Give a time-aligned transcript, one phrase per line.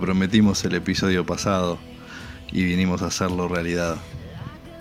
[0.00, 1.78] Prometimos el episodio pasado
[2.50, 3.96] y vinimos a hacerlo realidad.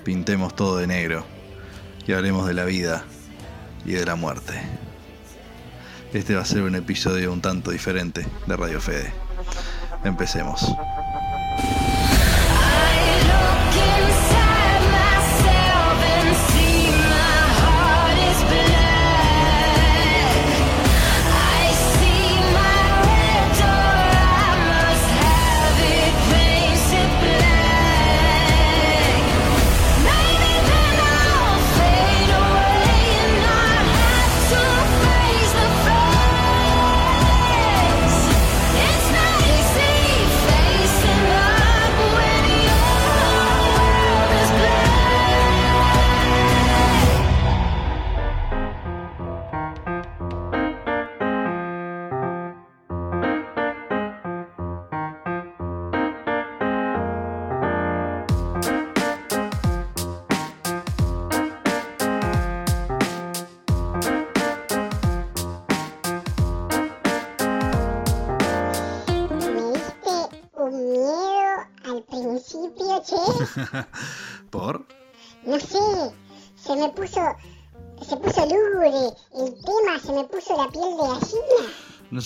[0.05, 1.25] Pintemos todo de negro
[2.07, 3.03] y hablemos de la vida
[3.85, 4.53] y de la muerte.
[6.13, 9.11] Este va a ser un episodio un tanto diferente de Radio Fede.
[10.05, 10.73] Empecemos.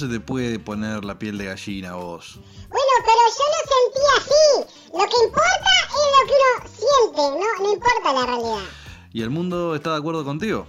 [0.04, 2.38] Se te puede poner la piel de gallina vos.
[2.70, 4.92] Bueno, pero yo lo sentí así.
[4.92, 8.70] Lo que importa es lo que uno siente, no, no importa la realidad.
[9.14, 10.68] Y el mundo está de acuerdo contigo.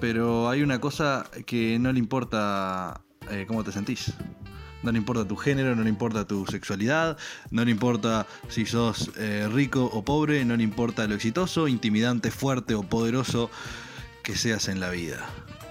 [0.00, 3.00] Pero hay una cosa que no le importa
[3.30, 4.12] eh, cómo te sentís.
[4.82, 7.16] No le importa tu género, no le importa tu sexualidad,
[7.50, 12.30] no le importa si sos eh, rico o pobre, no le importa lo exitoso, intimidante,
[12.30, 13.50] fuerte o poderoso
[14.22, 15.26] que seas en la vida.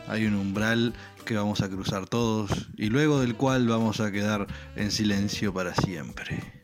[0.07, 4.47] Hay un umbral que vamos a cruzar todos y luego del cual vamos a quedar
[4.75, 6.63] en silencio para siempre.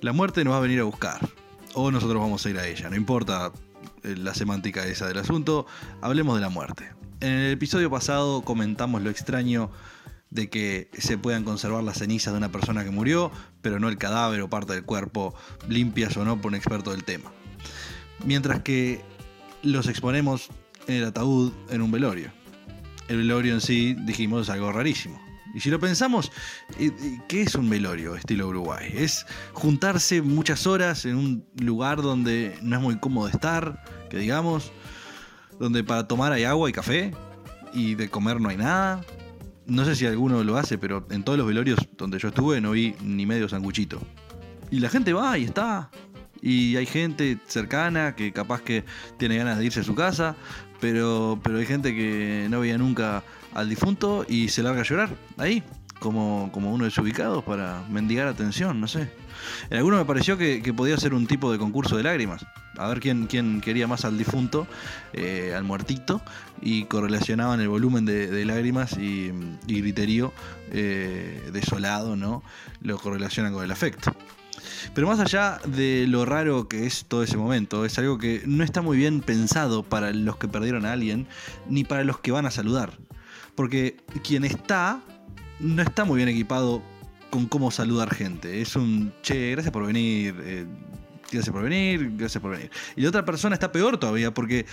[0.00, 1.28] La muerte nos va a venir a buscar,
[1.74, 3.52] o nosotros vamos a ir a ella, no importa
[4.02, 5.66] eh, la semántica esa del asunto,
[6.00, 6.92] hablemos de la muerte.
[7.20, 9.70] En el episodio pasado comentamos lo extraño
[10.30, 13.30] de que se puedan conservar las cenizas de una persona que murió,
[13.62, 15.34] pero no el cadáver o parte del cuerpo,
[15.68, 17.32] limpias o no por un experto del tema.
[18.24, 19.02] Mientras que
[19.62, 20.48] los exponemos
[20.86, 22.35] en el ataúd en un velorio.
[23.08, 25.20] El velorio en sí, dijimos, algo rarísimo.
[25.54, 26.32] Y si lo pensamos,
[26.78, 28.92] eh, eh, ¿qué es un velorio estilo Uruguay?
[28.94, 29.24] Es
[29.54, 34.70] juntarse muchas horas en un lugar donde no es muy cómodo estar, que digamos,
[35.58, 37.14] donde para tomar hay agua y café,
[37.72, 39.00] y de comer no hay nada.
[39.66, 42.72] No sé si alguno lo hace, pero en todos los velorios donde yo estuve no
[42.72, 44.00] vi ni medio sanguchito.
[44.70, 45.90] Y la gente va y está.
[46.42, 48.84] Y hay gente cercana que capaz que
[49.18, 50.36] tiene ganas de irse a su casa,
[50.80, 53.22] pero, pero hay gente que no veía nunca
[53.54, 55.62] al difunto y se larga a llorar ahí,
[55.98, 59.08] como, como uno desubicado para mendigar atención, no sé.
[59.70, 62.44] En alguno me pareció que, podía ser un tipo de concurso de lágrimas.
[62.76, 64.66] A ver quién, quién quería más al difunto,
[65.12, 66.20] eh, al muertito,
[66.60, 69.32] y correlacionaban el volumen de, de lágrimas y,
[69.66, 70.32] y griterío
[70.72, 72.42] eh, desolado, ¿no?
[72.82, 74.14] Lo correlacionan con el afecto.
[74.94, 78.64] Pero más allá de lo raro que es todo ese momento, es algo que no
[78.64, 81.26] está muy bien pensado para los que perdieron a alguien,
[81.68, 82.98] ni para los que van a saludar.
[83.54, 85.00] Porque quien está,
[85.60, 86.82] no está muy bien equipado
[87.30, 88.60] con cómo saludar gente.
[88.60, 90.66] Es un, che, gracias por venir, eh,
[91.30, 92.70] gracias por venir, gracias por venir.
[92.96, 94.66] Y la otra persona está peor todavía porque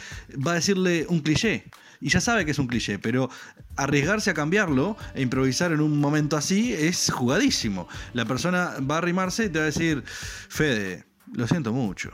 [0.45, 1.65] va a decirle un cliché.
[2.03, 3.29] Y ya sabe que es un cliché, pero
[3.77, 7.87] arriesgarse a cambiarlo e improvisar en un momento así es jugadísimo.
[8.11, 10.03] La persona va a arrimarse y te va a decir,
[10.49, 12.11] Fede, lo siento mucho.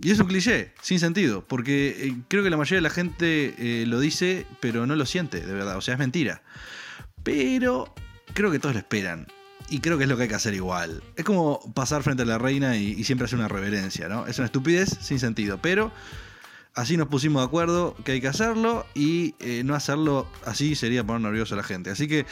[0.00, 3.54] Y es un cliché, sin sentido, porque eh, creo que la mayoría de la gente
[3.58, 6.42] eh, lo dice, pero no lo siente, de verdad, o sea, es mentira.
[7.24, 7.92] Pero
[8.34, 9.26] creo que todos lo esperan.
[9.68, 11.02] y creo que es lo que hay que hacer igual.
[11.16, 14.28] Es como pasar frente a la reina y, y siempre hacer una reverencia, ¿no?
[14.28, 15.90] Es una estupidez sin sentido, pero
[16.74, 21.04] así nos pusimos de acuerdo que hay que hacerlo y eh, no hacerlo así sería
[21.04, 21.90] poner nervioso a la gente.
[21.90, 22.26] Así que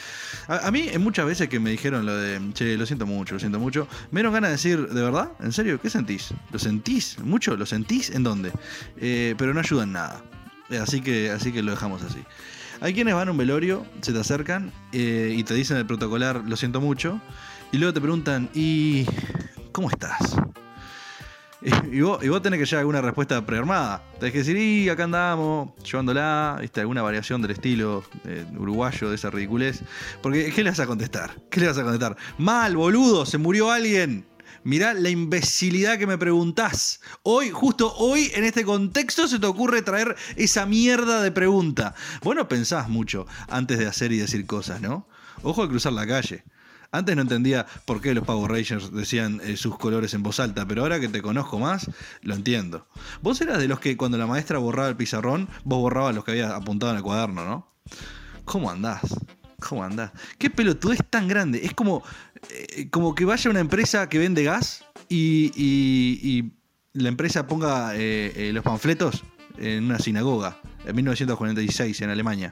[0.47, 3.35] a, a mí en muchas veces que me dijeron lo de, che, lo siento mucho,
[3.35, 5.31] lo siento mucho, me dieron ganas de decir, ¿de verdad?
[5.39, 5.79] ¿En serio?
[5.81, 6.33] ¿Qué sentís?
[6.51, 7.55] ¿Lo sentís mucho?
[7.55, 8.09] ¿Lo sentís?
[8.09, 8.51] ¿En dónde?
[8.97, 10.23] Eh, pero no ayuda en nada.
[10.69, 12.19] Eh, Así que, así que lo dejamos así.
[12.81, 16.43] Hay quienes van a un velorio, se te acercan eh, y te dicen el protocolar,
[16.45, 17.21] lo siento mucho,
[17.71, 19.05] y luego te preguntan, ¿y
[19.71, 20.35] cómo estás?
[21.91, 24.03] Y vos, tenés que llevar alguna respuesta prearmada.
[24.19, 26.81] Tenés que decir, y acá andamos, llevándola, ¿viste?
[26.81, 29.81] alguna variación del estilo eh, uruguayo de esa ridiculez.
[30.21, 31.31] Porque, ¿qué le vas a contestar?
[31.49, 32.17] ¿Qué le vas a contestar?
[32.37, 34.25] Mal, boludo, se murió alguien.
[34.65, 36.99] Mirá la imbecilidad que me preguntás.
[37.21, 41.95] Hoy, justo hoy, en este contexto, se te ocurre traer esa mierda de pregunta.
[42.23, 45.07] Vos no pensás mucho antes de hacer y decir cosas, ¿no?
[45.43, 46.43] Ojo de cruzar la calle.
[46.93, 50.65] Antes no entendía por qué los Power Rangers decían eh, sus colores en voz alta,
[50.67, 51.89] pero ahora que te conozco más,
[52.21, 52.87] lo entiendo.
[53.21, 56.31] Vos eras de los que cuando la maestra borraba el pizarrón, vos borrabas los que
[56.31, 57.67] habías apuntado en el cuaderno, ¿no?
[58.45, 59.01] ¿Cómo andás?
[59.59, 60.11] ¿Cómo andás?
[60.37, 61.61] ¿Qué pelotudez tan grande?
[61.65, 62.03] Es como,
[62.49, 66.53] eh, como que vaya una empresa que vende gas y, y-
[66.93, 69.23] la empresa ponga eh, los panfletos
[69.57, 72.51] en una sinagoga en 1946 en Alemania.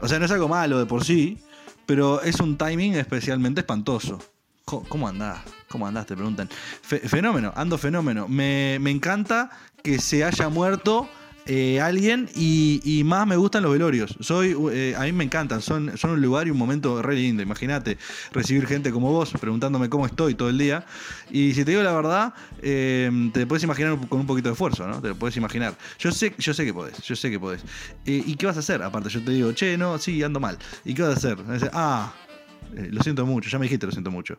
[0.00, 1.38] O sea, no es algo malo de por sí,
[1.86, 4.18] pero es un timing especialmente espantoso.
[4.64, 5.40] ¿Cómo andás?
[5.68, 6.06] ¿Cómo andás?
[6.06, 6.48] Te preguntan.
[6.82, 8.26] Fe- fenómeno, ando fenómeno.
[8.28, 9.50] Me, me encanta
[9.82, 11.08] que se haya muerto
[11.46, 14.16] eh, alguien y, más me gustan los velorios.
[14.20, 17.42] Soy, eh, a mí me encantan, son, son un lugar y un momento re lindo.
[17.42, 17.98] Imagínate
[18.32, 20.86] recibir gente como vos preguntándome cómo estoy todo el día.
[21.30, 24.86] Y si te digo la verdad, eh, te puedes imaginar con un poquito de esfuerzo,
[24.86, 25.00] ¿no?
[25.00, 25.76] Te lo puedes imaginar.
[25.98, 27.62] Yo sé, yo sé que podés, yo sé que podés.
[28.06, 28.82] Eh, ¿Y qué vas a hacer?
[28.82, 30.58] Aparte, yo te digo, che, no, sí, ando mal.
[30.84, 31.38] ¿Y qué vas a hacer?
[31.72, 32.14] Ah,
[32.72, 34.38] lo siento mucho, ya me dijiste, lo siento mucho.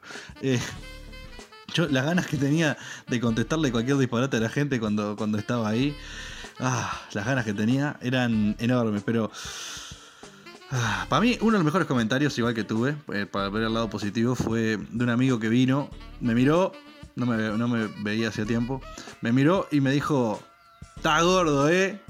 [1.73, 5.67] Yo, las ganas que tenía de contestarle cualquier disparate a la gente cuando, cuando estaba
[5.67, 5.95] ahí,
[6.59, 9.31] ah, las ganas que tenía eran enormes, pero.
[10.71, 13.73] ah, para mí, uno de los mejores comentarios, igual que tuve, eh, para ver el
[13.73, 16.71] lado positivo, fue de un amigo que vino, me miró,
[17.15, 18.81] no me, no me veía hacía tiempo,
[19.21, 20.41] me miró y me dijo:
[20.95, 22.01] Está gordo, ¿eh?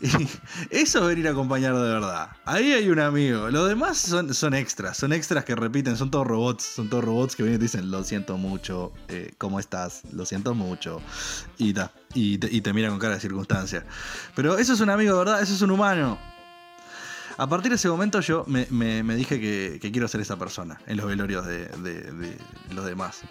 [0.70, 2.30] Y eso es venir a acompañar de verdad.
[2.44, 3.50] Ahí hay un amigo.
[3.50, 7.42] Los demás son, extras, son extras que repiten, son todos robots, son todos robots que
[7.42, 10.02] vienen y te dicen, lo siento mucho, eh, ¿cómo estás?
[10.12, 11.00] Lo siento mucho.
[11.58, 11.74] Y,
[12.14, 13.84] y, te, y miran con cara de circunstancia.
[14.34, 16.18] Pero eso es un amigo de verdad, eso es un humano.
[17.36, 18.66] A partir de ese momento yo me,
[19.16, 22.36] dije que, quiero ser esa persona en los velorios de- de
[22.72, 23.22] los demás.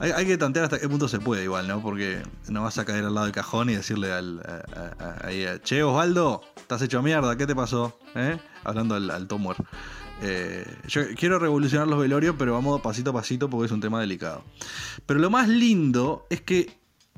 [0.00, 1.80] Hay, que tantear hasta qué punto se puede igual, ¿no?
[1.80, 5.62] Porque no vas a caer al lado del cajón y decirle al, a- a- a-
[5.62, 7.98] Che, Osvaldo, estás hecho mierda, ¿qué te pasó?
[8.14, 8.38] ¿Eh?
[8.64, 9.62] Hablando al, al Tom Ware.
[10.22, 14.00] Eh, yo quiero revolucionar los velorios, pero vamos pasito a pasito porque es un tema
[14.00, 14.44] delicado.
[15.06, 16.76] Pero lo más lindo es que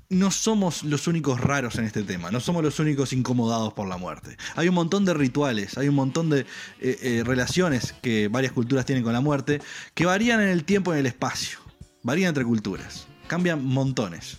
[0.09, 3.97] no somos los únicos raros en este tema, no somos los únicos incomodados por la
[3.97, 4.37] muerte.
[4.55, 6.47] Hay un montón de rituales, hay un montón de
[6.81, 9.61] eh, relaciones que varias culturas tienen con la muerte
[9.95, 11.59] que varían en el tiempo y en el espacio.
[12.07, 14.39] Varían entre culturas, cambian montones.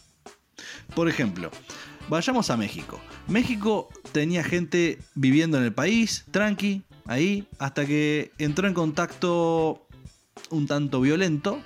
[0.96, 1.52] Por ejemplo,
[2.08, 2.98] vayamos a México.
[3.28, 9.86] México tenía gente viviendo en el país, tranqui, ahí, hasta que entró en contacto
[10.50, 11.62] un tanto violento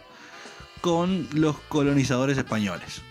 [0.81, 3.03] con los colonizadores españoles.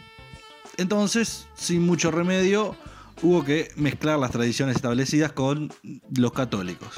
[0.76, 2.74] Entonces, sin mucho remedio,
[3.22, 5.72] hubo que mezclar las tradiciones establecidas con
[6.16, 6.94] los católicos.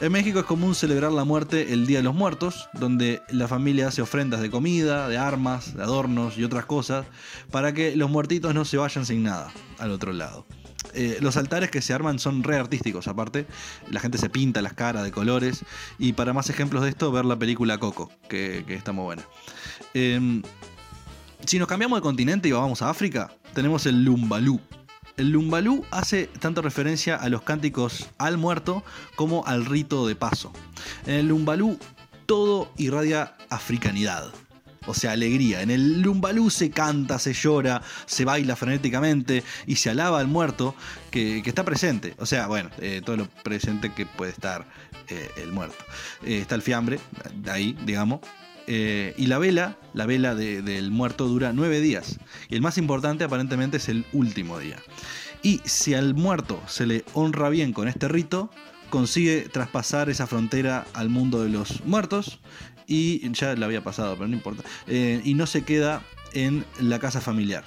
[0.00, 3.88] En México es común celebrar la muerte el Día de los Muertos, donde la familia
[3.88, 7.04] hace ofrendas de comida, de armas, de adornos y otras cosas,
[7.50, 10.46] para que los muertitos no se vayan sin nada al otro lado.
[10.94, 13.46] Eh, los altares que se arman son re artísticos, aparte,
[13.90, 15.66] la gente se pinta las caras de colores,
[15.98, 19.24] y para más ejemplos de esto, ver la película Coco, que, está muy buena.
[19.92, 20.42] Em,
[21.44, 24.60] si nos cambiamos de continente y vamos a África, tenemos el Lumbalú.
[25.20, 28.82] El Lumbalú hace tanto referencia a los cánticos al muerto
[29.16, 30.50] como al rito de paso.
[31.04, 31.78] En el Lumbalú
[32.24, 34.32] todo irradia africanidad.
[34.86, 35.60] O sea, alegría.
[35.60, 40.74] En el Lumbalú se canta, se llora, se baila frenéticamente y se alaba al muerto
[41.10, 42.14] que, está presente.
[42.16, 44.64] O sea, bueno, eh, todo lo presente que puede estar
[45.08, 45.84] eh, el muerto.
[46.24, 46.98] Eh, está el fiambre,
[47.46, 48.20] ahí, digamos.
[48.66, 52.18] Eh, y la vela, la vela de- del muerto dura nueve días.
[52.48, 54.76] Y el más importante aparentemente es el último día.
[55.42, 58.50] Y si al muerto se le honra bien con este rito,
[58.90, 62.40] consigue traspasar esa frontera al mundo de los muertos.
[62.86, 64.64] Y ya le había pasado, pero no importa.
[64.88, 66.02] Eh, y no se queda
[66.32, 67.64] en la casa familiar.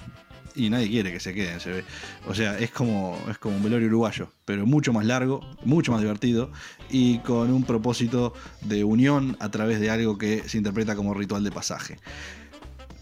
[0.55, 1.85] Y nadie quiere que se queden, se ve.
[2.27, 6.01] O sea, es como, es como un velorio uruguayo, pero mucho más largo, mucho más
[6.01, 6.51] divertido
[6.89, 11.43] y con un propósito de unión a través de algo que se interpreta como ritual
[11.43, 11.97] de pasaje.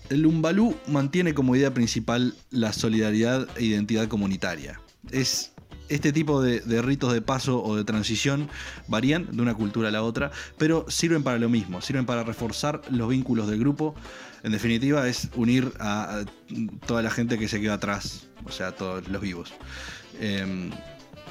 [0.09, 4.81] El Umbalú mantiene como idea principal la solidaridad e identidad comunitaria.
[5.09, 5.53] Es
[5.87, 8.49] este tipo de, de ritos de paso o de transición
[8.87, 12.81] varían de una cultura a la otra, pero sirven para lo mismo, sirven para reforzar
[12.89, 13.93] los vínculos del grupo.
[14.43, 16.23] En definitiva, es unir a,
[16.87, 19.53] toda la gente que se queda atrás, o sea, todos los vivos.
[20.19, 20.71] Eh,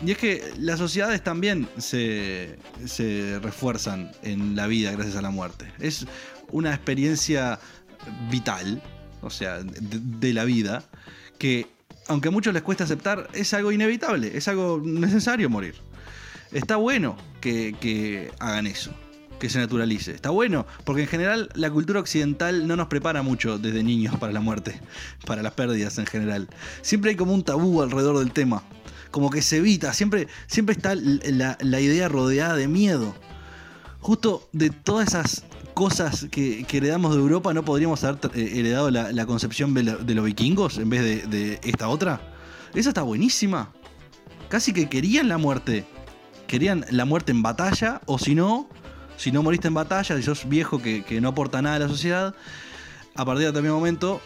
[0.05, 2.57] y es que las sociedades también se,
[3.43, 5.71] refuerzan en la vida gracias a la muerte.
[5.79, 6.07] Es
[6.51, 7.59] una experiencia
[8.31, 8.83] vital,
[9.21, 10.85] o sea, de, la vida,
[11.39, 11.67] que
[12.09, 15.75] aunque a muchos les cuesta aceptar, es algo inevitable, es algo necesario morir.
[16.51, 18.93] Está bueno que hagan eso,
[19.41, 20.13] que se naturalice.
[20.13, 24.33] Está bueno, porque en general la cultura occidental no nos prepara mucho desde niños para
[24.33, 24.81] la muerte,
[25.27, 26.49] para las pérdidas en general.
[26.83, 28.63] Siempre hay como un tabú alrededor del tema,
[29.11, 33.17] como que se evita, siempre, siempre está la, la idea rodeada de miedo.
[33.99, 35.45] Justo de todas esas
[35.75, 39.83] cosas que, que heredamos de Europa, ¿no podríamos haber eh, heredado la, la concepción de,
[40.15, 42.21] los vikingos en vez de, de esta otra?
[42.75, 43.73] Esa está buenísima.
[44.49, 45.87] Casi que querían la muerte.
[46.47, 48.69] Querían la muerte en batalla, o si no,
[49.21, 51.89] si no moriste en batalla, si sos viejo que, que no aporta nada a la
[51.89, 52.35] sociedad,
[53.15, 54.23] a partir de determinado momento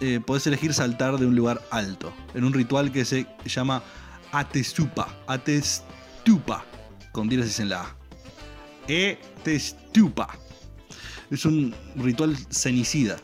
[0.00, 3.82] eh, podés elegir saltar de un lugar alto, en un ritual que se llama
[4.30, 5.08] Atestupa.
[5.26, 6.64] Atestupa,
[7.10, 7.96] con diéresis en la A.
[8.86, 10.28] Etestupa.
[11.32, 13.16] Es un ritual cenicida.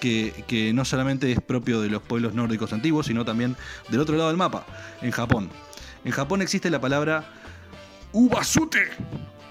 [0.00, 3.56] Que, que no solamente es propio de los pueblos nórdicos antiguos, sino también
[3.88, 4.64] del otro lado del mapa,
[5.02, 5.50] en Japón.
[6.04, 7.32] En Japón existe la palabra
[8.12, 8.88] Ubasute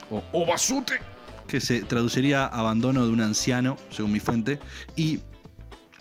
[0.10, 1.00] o Obasute,
[1.48, 4.60] que se traduciría abandono de un anciano, según mi fuente,
[4.96, 5.20] y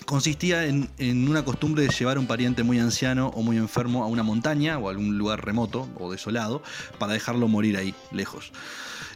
[0.07, 4.05] consistía en, en una costumbre de llevar a un pariente muy anciano o muy enfermo
[4.05, 6.63] a una montaña o a algún lugar remoto o desolado
[6.99, 8.53] para dejarlo morir ahí, lejos.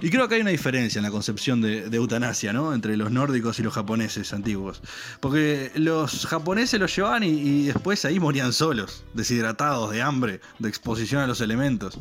[0.01, 2.75] Y creo que hay una diferencia en la concepción de, de eutanasia, ¿no?
[2.75, 4.83] Entre los nórdicos y los japoneses antiguos.
[5.21, 10.69] Porque los japoneses los llevaban y, y después ahí morían solos, deshidratados, de hambre, de
[10.69, 11.99] exposición a los elementos.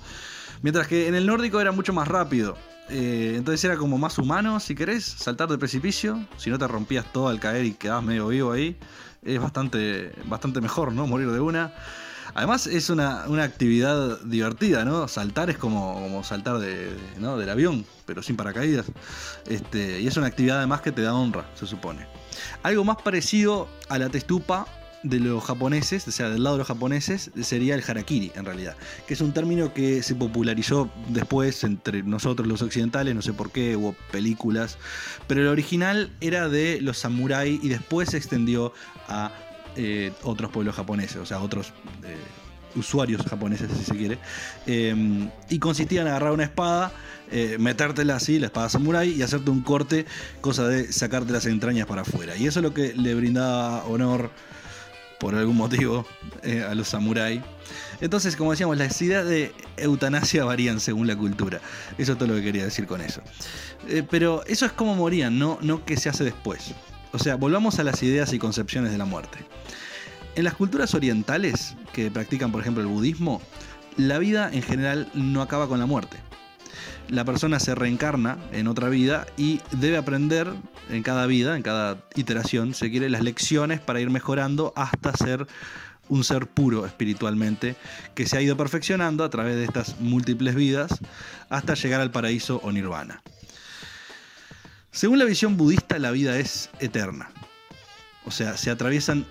[0.61, 2.57] Mientras que en el nórdico era mucho más rápido.
[2.89, 6.25] Eh, entonces era como más humano, si querés, saltar del precipicio.
[6.37, 8.77] Si no te rompías todo al caer y quedabas medio vivo ahí.
[9.23, 11.05] Es bastante, bastante mejor, ¿no?
[11.07, 11.73] Morir de una.
[12.35, 15.07] Además es una, una actividad divertida, ¿no?
[15.07, 17.37] Saltar es como, como saltar de, de- ¿no?
[17.37, 18.85] del avión, pero sin paracaídas.
[19.47, 22.05] Este, y es una actividad además que te da honra, se supone.
[22.63, 24.67] Algo más parecido a la testupa
[25.03, 28.75] de los japoneses, o sea, del lado de los japoneses, sería el harakiri, en realidad,
[29.07, 33.51] que es un término que se popularizó después entre nosotros los occidentales, no sé por
[33.51, 34.77] qué, hubo películas,
[35.27, 38.73] pero el original era de los samuráis y después se extendió
[39.07, 39.31] a
[39.75, 41.71] eh, otros pueblos japoneses, o sea, otros
[42.03, 42.17] eh,
[42.75, 44.19] usuarios japoneses, si se quiere,
[44.67, 46.91] eh, y consistía en agarrar una espada,
[47.59, 50.07] metértela así, la espada samurái, y hacerte un corte,
[50.41, 52.35] cosa de sacarte las entrañas para afuera.
[52.35, 54.31] Y eso es lo que le brindaba honor
[55.19, 56.05] por algún motivo
[56.43, 57.41] eh, a los samuráis.
[58.01, 61.59] Entonces, como decíamos, las ideas de eutanasia varían según la cultura.
[61.97, 63.21] Eso es todo lo que quería decir con eso.
[63.87, 66.73] Eh, pero eso es como morían, no, no qué se hace después.
[67.11, 69.39] O sea, volvamos a las ideas y concepciones de la muerte.
[70.35, 73.41] En las culturas orientales, que practican por ejemplo el budismo,
[73.97, 76.17] la vida en general no acaba con la muerte.
[77.09, 80.53] La persona se reencarna en otra vida y debe aprender
[80.89, 85.47] en cada vida, en cada iteración, se quiere las lecciones para ir mejorando hasta ser
[86.07, 87.75] un ser puro espiritualmente
[88.13, 90.99] que se ha ido perfeccionando a través de estas múltiples vidas
[91.49, 93.21] hasta llegar al paraíso o nirvana.
[94.91, 97.31] Según la visión budista, la vida es eterna.
[98.25, 99.25] O sea, se atraviesan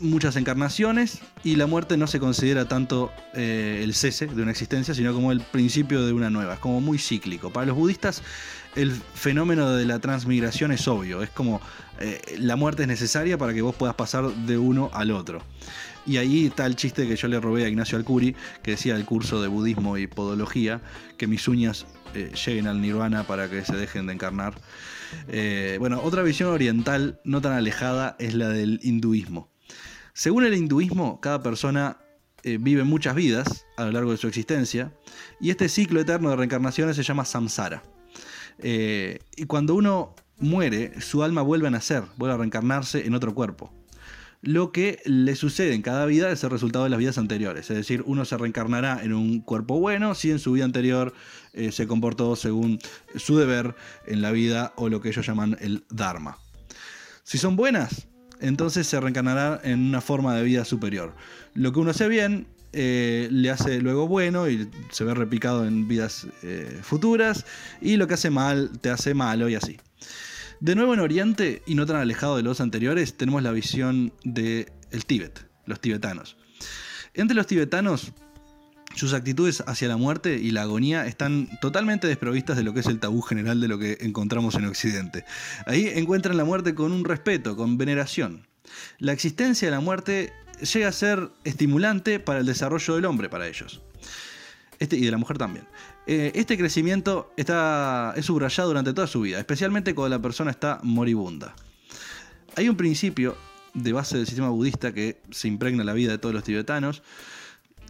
[0.00, 4.94] muchas encarnaciones y la muerte no se considera tanto eh, el cese de una existencia,
[4.94, 6.54] sino como el principio de una nueva.
[6.54, 7.52] Es como muy cíclico.
[7.52, 8.22] Para los budistas,
[8.76, 11.22] el fenómeno de la transmigración es obvio.
[11.22, 11.60] Es como
[12.00, 15.42] eh, la muerte es necesaria para que vos puedas pasar de uno al otro.
[16.06, 19.04] Y ahí está el chiste que yo le robé a Ignacio Alcuri, que decía el
[19.04, 20.80] curso de budismo y podología,
[21.18, 24.54] que mis uñas eh, lleguen al nirvana para que se dejen de encarnar.
[25.78, 29.50] Bueno, otra visión oriental no tan alejada es la del hinduismo.
[30.18, 31.96] Según el hinduismo, cada persona
[32.42, 34.92] eh, vive muchas vidas a lo largo de su existencia,
[35.40, 37.84] y este ciclo eterno de reencarnaciones se llama samsara.
[38.58, 43.32] Eh, y cuando uno muere, su alma vuelve a nacer, vuelve a reencarnarse en otro
[43.32, 43.72] cuerpo.
[44.42, 47.70] Lo que le sucede en cada vida es el resultado de las vidas anteriores.
[47.70, 51.14] Es decir, uno se reencarnará en un cuerpo bueno si en su vida anterior
[51.52, 52.80] eh, se comportó según
[53.14, 56.38] su deber en la vida o lo que ellos llaman el Dharma.
[57.22, 58.08] Si son buenas,
[58.40, 61.14] entonces se reencarnará en una forma de vida superior.
[61.54, 65.88] Lo que uno hace bien eh, le hace luego bueno y se ve replicado en
[65.88, 67.46] vidas eh, futuras,
[67.80, 69.78] y lo que hace mal te hace malo y así.
[70.60, 74.66] De nuevo en Oriente, y no tan alejado de los anteriores, tenemos la visión del
[74.90, 76.36] el Tíbet, los tibetanos.
[77.14, 78.12] Entre los tibetanos,
[78.98, 82.86] sus actitudes hacia la muerte y la agonía están totalmente desprovistas de lo que es
[82.86, 85.24] el tabú general de lo que encontramos en Occidente.
[85.66, 88.46] Ahí encuentran la muerte con un respeto, con veneración.
[88.98, 90.32] La existencia de la muerte
[90.72, 93.80] llega a ser estimulante para el desarrollo del hombre, para ellos.
[94.78, 95.66] Este, y de la mujer también.
[96.06, 100.80] Eh, este crecimiento está, es subrayado durante toda su vida, especialmente cuando la persona está
[100.82, 101.54] moribunda.
[102.56, 103.36] Hay un principio
[103.74, 107.02] de base del sistema budista que se impregna en la vida de todos los tibetanos,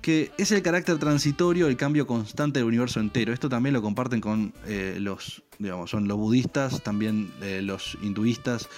[0.00, 3.32] que es el carácter transitorio, el cambio constante del universo entero.
[3.32, 8.68] Esto también lo comparten con eh, los, digamos, son los budistas, también eh, los hinduistas.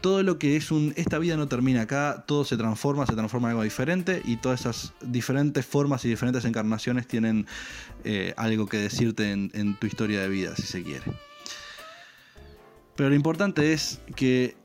[0.00, 3.48] Todo lo que es un, esta vida no termina acá, todo se transforma, se transforma
[3.48, 7.46] en algo diferente y todas esas diferentes formas y diferentes encarnaciones tienen
[8.04, 11.04] eh, algo que decirte en, en tu historia de vida, si se quiere.
[12.94, 14.56] Pero lo importante es que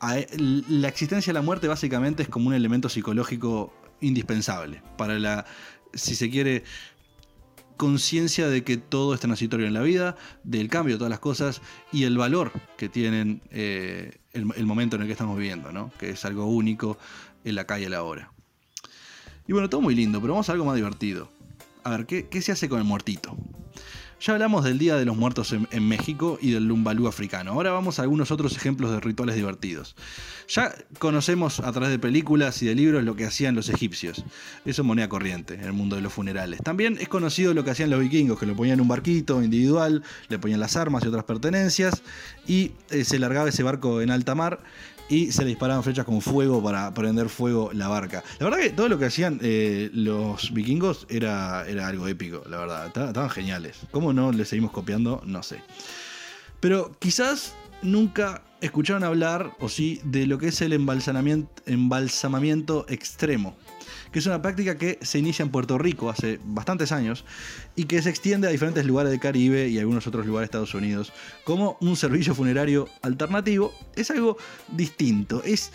[0.00, 3.72] a- la existencia de la muerte básicamente es como un elemento psicológico
[4.04, 5.44] indispensable para la,
[5.94, 6.64] si se quiere,
[7.76, 11.60] conciencia de que todo es transitorio en la vida, del cambio de todas las cosas
[11.92, 15.90] y el valor que tienen eh, el, momento en el que estamos viviendo, ¿no?
[15.98, 16.98] que es algo único
[17.44, 18.32] en la calle a la hora.
[19.46, 21.28] Y bueno, todo muy lindo, pero vamos a algo más divertido.
[21.82, 23.36] A ver, ¿qué, qué se hace con el muertito?
[24.24, 27.52] Ya hablamos del Día de los Muertos en, México y del Lumbalú africano.
[27.52, 29.96] Ahora vamos a algunos otros ejemplos de rituales divertidos.
[30.48, 34.24] Ya conocemos a través de películas y de libros lo que hacían los egipcios.
[34.64, 36.62] Eso es moneda corriente en el mundo de los funerales.
[36.62, 40.02] También es conocido lo que hacían los vikingos, que lo ponían en un barquito individual,
[40.30, 42.02] le ponían las armas y otras pertenencias
[42.46, 44.60] y eh, se largaba ese barco en alta mar
[45.08, 48.24] y se le disparaban flechas con fuego para prender fuego la barca.
[48.38, 52.58] La verdad que todo lo que hacían eh, los vikingos era, era algo épico, la
[52.58, 52.86] verdad.
[52.86, 53.78] Estaban, estaban geniales.
[53.90, 55.22] ¿Cómo no le seguimos copiando?
[55.26, 55.60] No sé.
[56.60, 63.54] Pero quizás nunca escucharon hablar, o sí, de lo que es el embalsamamiento, embalsamamiento extremo,
[64.10, 67.24] que es una práctica que se inicia en Puerto Rico hace bastantes años
[67.76, 70.74] y que se extiende a diferentes lugares del Caribe y algunos otros lugares de Estados
[70.74, 71.12] Unidos
[71.44, 73.74] como un servicio funerario alternativo.
[73.96, 75.42] Es algo distinto.
[75.44, 75.72] Es,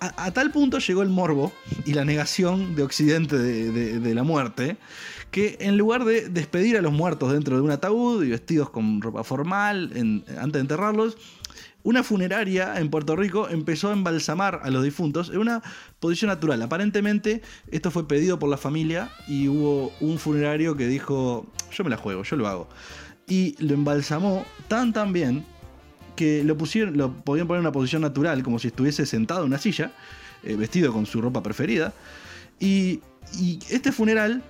[0.00, 1.52] a, tal punto llegó el morbo
[1.84, 4.78] y la negación de Occidente de, la muerte
[5.30, 9.00] que en lugar de despedir a los muertos dentro de un ataúd y vestidos con
[9.02, 11.16] ropa formal antes de enterrarlos,
[11.82, 15.62] una funeraria en Puerto Rico empezó a embalsamar a los difuntos en una
[15.98, 16.60] posición natural.
[16.62, 21.90] Aparentemente esto fue pedido por la familia y hubo un funerario que dijo, yo me
[21.90, 22.68] la juego, yo lo hago.
[23.26, 25.44] Y lo embalsamó tan tan bien
[26.20, 29.46] que lo pusieron, lo podían poner en una posición natural, como si estuviese sentado en
[29.46, 29.92] una silla,
[30.42, 31.94] eh, vestido con su ropa preferida.
[32.58, 33.00] Y,
[33.70, 34.42] este funeral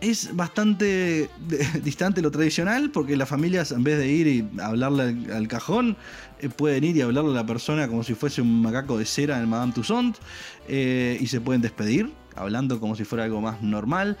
[0.00, 1.28] es bastante
[1.84, 5.96] distante de lo tradicional porque las familias en vez de ir y hablarle al, cajón
[6.40, 9.40] eh, pueden ir y hablarle a la persona como si fuese un macaco de cera
[9.40, 10.20] en Madame Tussauds
[10.68, 14.16] eh, y se pueden despedir hablando como si fuera algo más normal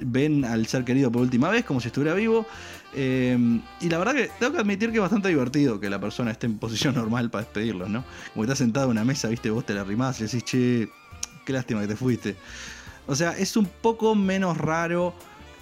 [0.00, 2.46] ven al ser querido por última vez como si estuviera vivo
[2.94, 6.30] eh, y la verdad que tengo que admitir que es bastante divertido que la persona
[6.30, 8.04] esté en posición normal para despedirlos ¿no?
[8.32, 10.88] como que estás sentado en una mesa viste vos te la arrimás y decís che
[11.44, 12.36] qué lástima que te fuiste
[13.06, 15.14] o sea, es un poco menos raro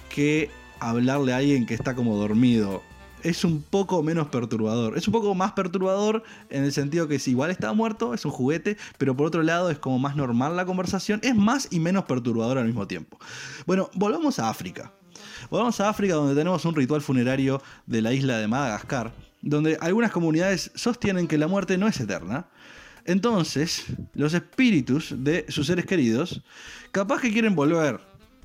[0.09, 2.81] que hablarle a alguien que está como dormido.
[3.21, 4.97] Es un poco menos perturbador.
[4.97, 8.31] Es un poco más perturbador en el sentido que si igual está muerto, es un
[8.31, 11.19] juguete, pero por otro lado es como más normal la conversación.
[11.23, 13.17] Es más y menos perturbador al mismo tiempo.
[13.65, 14.91] Bueno, volvamos a África.
[15.49, 20.11] Volvamos a África donde tenemos un ritual funerario de la isla de Madagascar, donde algunas
[20.11, 22.47] comunidades sostienen que la muerte no es eterna.
[23.05, 26.41] Entonces, los espíritus de sus seres queridos,
[26.91, 27.99] capaz que quieren volver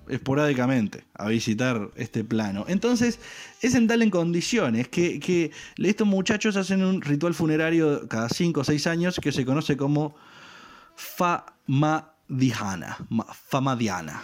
[0.08, 2.64] esporádicamente a visitar este plano.
[2.66, 3.20] Entonces,
[3.60, 8.64] es en tal en condiciones que, estos muchachos hacen un ritual funerario cada 5 o
[8.64, 10.16] 6 años que se conoce como
[10.96, 12.96] Famadihana.
[13.10, 14.22] Ma- Famadiana.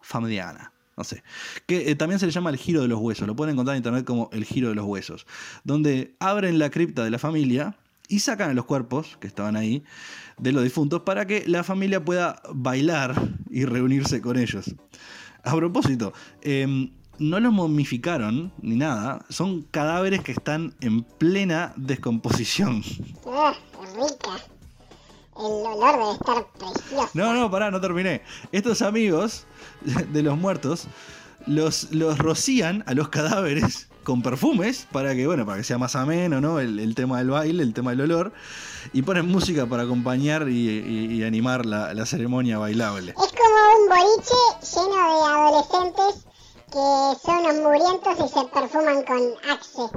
[0.00, 0.72] ¿Famadihana?
[0.96, 1.22] No sé.
[1.66, 3.26] Que eh, también se le llama el giro de los huesos.
[3.26, 5.26] Lo pueden encontrar en internet como el giro de los huesos.
[5.64, 7.76] Donde abren la cripta de la familia
[8.08, 9.82] y sacan a los cuerpos que estaban ahí
[10.38, 13.14] de los difuntos para que la familia pueda bailar
[13.50, 14.74] y reunirse con ellos.
[15.42, 22.82] A propósito, em, no los momificaron ni nada, son cadáveres que están en plena descomposición.
[25.38, 27.10] El olor debe estar precioso.
[27.14, 28.22] No, no, pará, no terminé.
[28.52, 29.44] Estos amigos
[30.12, 30.86] de los muertos
[31.46, 35.96] los, los rocían a los cadáveres con perfumes para que, bueno, para que sea más
[35.96, 36.60] ameno, ¿no?
[36.60, 38.32] El, el tema del baile, el tema del olor.
[38.92, 43.10] Y ponen música para acompañar y, y- y animar la, la ceremonia bailable.
[43.12, 46.24] Es como un boliche lleno de adolescentes
[46.70, 49.90] que son murientos y se perfuman con Axe.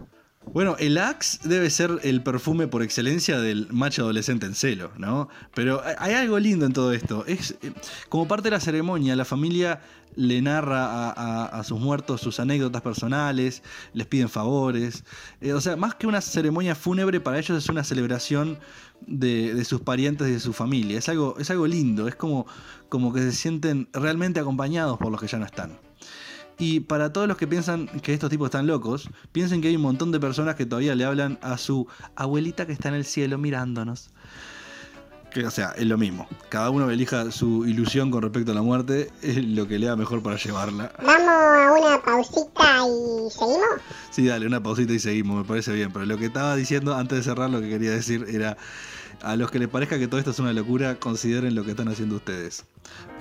[0.51, 5.29] Bueno, el Axe debe ser el perfume por excelencia del macho adolescente en celo, ¿no?
[5.53, 7.23] Pero hay- algo lindo en todo esto.
[7.27, 7.71] Es eh,
[8.09, 9.81] como parte de la ceremonia, la familia
[10.15, 13.61] le narra a, sus muertos sus anécdotas personales,
[13.93, 15.03] les piden favores.
[15.39, 18.57] Eh, o sea, más que una ceremonia fúnebre, para ellos es una celebración
[19.05, 20.97] de, de sus parientes y de su familia.
[20.97, 22.47] Es algo, es algo lindo, es como,
[22.89, 25.77] como que se sienten realmente acompañados por los que ya no están.
[26.59, 29.81] Y para todos los que piensan que estos tipos están locos, piensen que hay un
[29.81, 33.37] montón de personas que todavía le hablan a su abuelita que está en el cielo
[33.37, 34.09] mirándonos.
[35.31, 36.27] Que, o sea, es lo mismo.
[36.49, 39.95] Cada uno elija su ilusión con respecto a la muerte, es lo que le da
[39.95, 40.91] mejor para llevarla.
[40.97, 43.81] Vamos a una pausita y seguimos.
[44.09, 45.93] Sí, dale, una pausita y seguimos, me parece bien.
[45.93, 48.57] Pero lo que estaba diciendo antes de cerrar, lo que quería decir era,
[49.21, 51.87] a los que les parezca que todo esto es una locura, consideren lo que están
[51.87, 52.65] haciendo ustedes.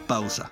[0.09, 0.51] Pausa.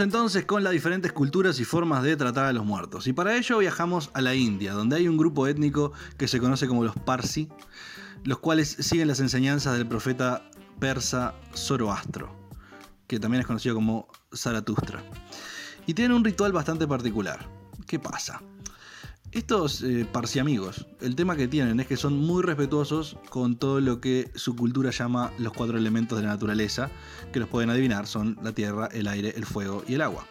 [0.00, 3.06] Entonces con las diferentes culturas y formas de tratar a los muertos.
[3.06, 6.66] Y para ello viajamos a la India, donde hay un grupo étnico que se conoce
[6.66, 7.48] como los Parsi,
[8.24, 12.34] los cuales siguen las enseñanzas del profeta persa Zoroastro,
[13.06, 15.02] que también es conocido como Zaratustra.
[15.86, 17.48] Y tienen un ritual bastante particular.
[17.86, 18.42] ¿Qué pasa?
[19.36, 23.82] Estos eh, parsi amigos, el tema que tienen es que son muy respetuosos con todo
[23.82, 26.90] lo que su cultura llama los cuatro elementos de la naturaleza,
[27.34, 30.24] que los pueden adivinar, son la tierra, el aire, el fuego y el agua.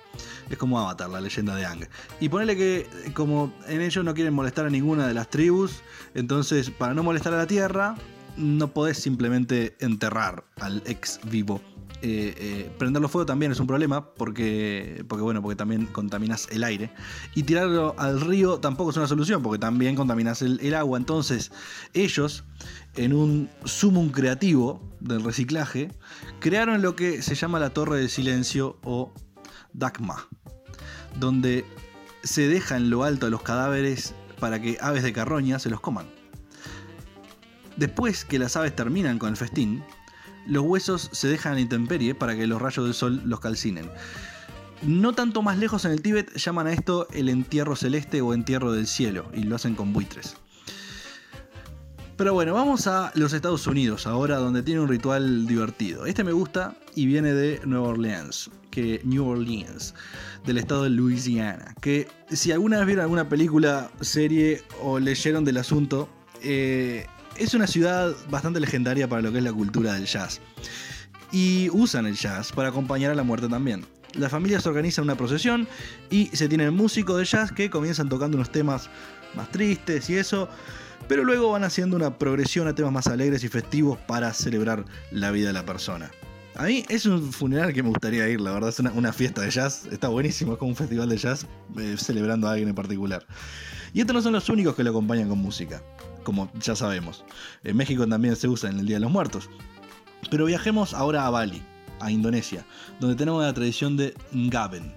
[0.49, 1.87] Es como Avatar, la leyenda de Ang.
[2.19, 5.83] Y ponele que, como en ellos no quieren molestar a ninguna de las tribus,
[6.15, 7.95] entonces para no molestar a la tierra,
[8.37, 11.61] no podés simplemente enterrar al ex vivo.
[12.01, 16.63] Eh, eh, prenderlo fuego también es un problema porque, porque bueno, porque también contaminas el
[16.63, 16.91] aire.
[17.33, 20.99] Y tirarlo al río tampoco es una solución porque también contaminas el, agua.
[20.99, 21.51] Entonces,
[21.93, 22.43] ellos,
[22.95, 25.89] en un sumum creativo del reciclaje,
[26.39, 29.13] crearon lo que se llama la torre de silencio o
[29.73, 30.27] Dagma,
[31.19, 31.65] donde
[32.23, 35.79] se deja en lo alto a los cadáveres para que aves de carroña se los
[35.79, 36.14] coman.
[37.77, 39.83] Después que las aves terminan con el festín,
[40.47, 43.89] los huesos se dejan a intemperie para que los rayos del sol los calcinen.
[44.81, 48.71] No tanto más lejos en el Tíbet llaman a esto el entierro celeste o entierro
[48.71, 50.37] del cielo y lo hacen con buitres.
[52.17, 56.05] Pero bueno, vamos a los Estados Unidos ahora donde tiene un ritual divertido.
[56.05, 59.93] Este me gusta y viene de Nueva Orleans, que New Orleans,
[60.45, 61.75] del estado de Louisiana.
[61.81, 66.07] Que si alguna vez vieron alguna película, serie o leyeron del asunto,
[66.41, 67.05] eh,
[67.37, 70.41] es una ciudad bastante legendaria para lo que es la cultura del jazz.
[71.31, 73.85] Y usan el jazz para acompañar a la muerte también.
[74.13, 75.67] Las familias organizan una procesión
[76.09, 78.89] y se tienen músicos de jazz que comienzan tocando unos temas
[79.35, 80.47] más tristes y eso,
[81.09, 85.31] pero luego van haciendo una progresión a temas más alegres y festivos para celebrar la
[85.31, 86.11] vida de la persona.
[86.55, 89.51] A mí es un funeral que me gustaría ir, la verdad, es una, fiesta de
[89.51, 91.45] jazz, está buenísimo, es como un festival de jazz
[91.77, 93.25] eh, celebrando a alguien en particular.
[93.95, 95.81] Y estos no son los únicos que lo acompañan con música,
[96.25, 97.23] como ya sabemos.
[97.63, 99.49] En México también se usa en el Día de los Muertos.
[100.29, 101.63] Pero viajemos ahora a Bali,
[102.01, 102.65] a Indonesia,
[102.99, 104.93] donde tenemos la tradición de Ngaben,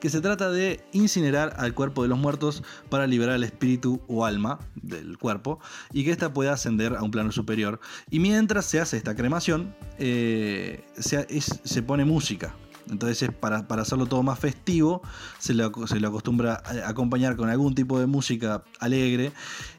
[0.00, 4.26] que se trata de incinerar al cuerpo de los muertos para liberar el espíritu o
[4.26, 5.58] alma del cuerpo
[5.90, 7.80] y que ésta pueda ascender a un plano superior.
[8.10, 12.54] Y mientras se hace esta cremación, eh, se, pone música.
[12.90, 15.02] Entonces, es para, para hacerlo todo más festivo,
[15.38, 19.32] se lo, se acostumbra acompañar con algún tipo de música alegre.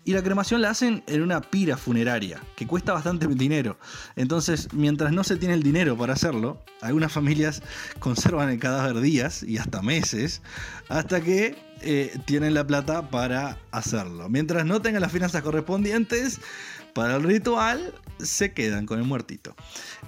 [0.05, 3.77] Y la cremación la hacen en una pira funeraria, que cuesta bastante dinero.
[4.15, 7.61] Entonces, mientras no se tiene el dinero para hacerlo, algunas familias
[7.99, 10.41] conservan el cadáver días y hasta meses,
[10.89, 14.29] hasta que eh, tienen la plata para hacerlo.
[14.29, 16.39] Mientras no tengan las finanzas correspondientes
[16.93, 19.55] para el ritual, se quedan con el muertito.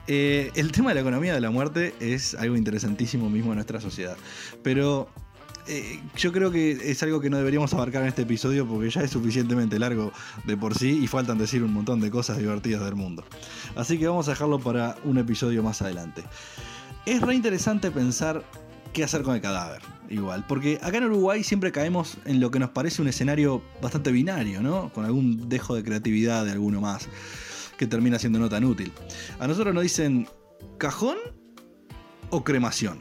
[0.08, 3.82] Eh, el tema de la economía de la muerte es algo interesantísimo mismo en nuestra
[3.82, 4.18] sociedad.
[4.64, 5.10] Pero
[5.68, 9.02] eh, yo creo que es algo que no deberíamos abarcar en este episodio porque ya
[9.02, 10.12] es suficientemente largo
[10.44, 13.24] de por sí y faltan decir un montón de cosas divertidas del mundo.
[13.76, 16.24] Así que vamos a dejarlo para un episodio más adelante.
[17.06, 18.44] Es re interesante pensar
[18.94, 22.60] qué hacer con el cadáver, igual, porque acá en Uruguay siempre caemos en lo que
[22.60, 24.90] nos parece un escenario bastante binario, ¿no?
[24.94, 27.10] Con algún dejo de creatividad de alguno más
[27.78, 28.92] que termina siendo no tan útil.
[29.40, 30.28] A nosotros nos dicen
[30.78, 31.18] cajón
[32.30, 33.00] o cremación.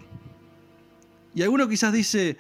[1.34, 2.38] Y alguno quizás dice,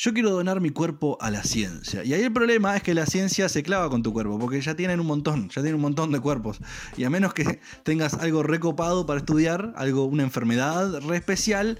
[0.00, 2.04] yo quiero donar mi cuerpo a la ciencia.
[2.04, 4.76] Y ahí el problema es que la ciencia se clava con tu cuerpo, porque ya
[4.76, 6.58] tienen un montón, ya tienen un montón de cuerpos.
[6.96, 11.78] Y a menos que tengas algo recopado para estudiar, algo, una enfermedad re especial,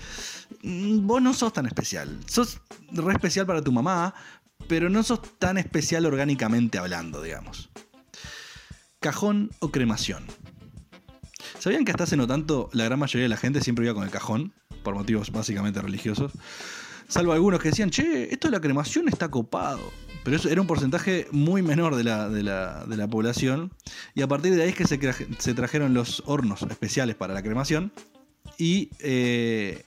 [0.63, 2.19] mm, vos no sos tan especial.
[2.27, 2.61] Sos
[2.91, 4.15] re especial para tu mamá,
[4.67, 7.71] pero no sos tan especial orgánicamente hablando, digamos.
[9.01, 10.25] Cajón o cremación.
[11.59, 14.05] ¿Sabían que hasta hace no tanto la gran mayoría de la gente siempre iba con
[14.05, 14.53] el cajón?
[14.83, 16.33] Por motivos básicamente religiosos.
[17.09, 19.81] Salvo algunos que decían, che, esto de la cremación está copado.
[20.25, 23.73] Pero eso era un porcentaje muy menor de la, de la- de la población.
[24.15, 24.99] Y a partir de ahí es que se,
[25.39, 27.93] se trajeron los hornos especiales para la cremación.
[28.59, 29.83] Y, eh,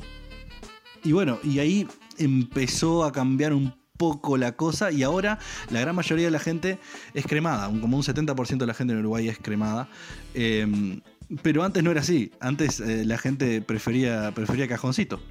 [1.04, 4.92] y bueno, y ahí empezó a cambiar un poco la cosa.
[4.92, 5.38] Y ahora
[5.70, 6.80] la gran mayoría de la gente
[7.14, 7.68] es cremada.
[7.68, 9.90] Como un 70% de la gente en Uruguay es cremada.
[10.34, 11.00] Eh,
[11.44, 12.32] pero antes no era así.
[12.40, 15.22] Antes eh, la gente prefería, prefería cajoncito.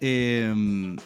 [0.00, 0.96] Eh,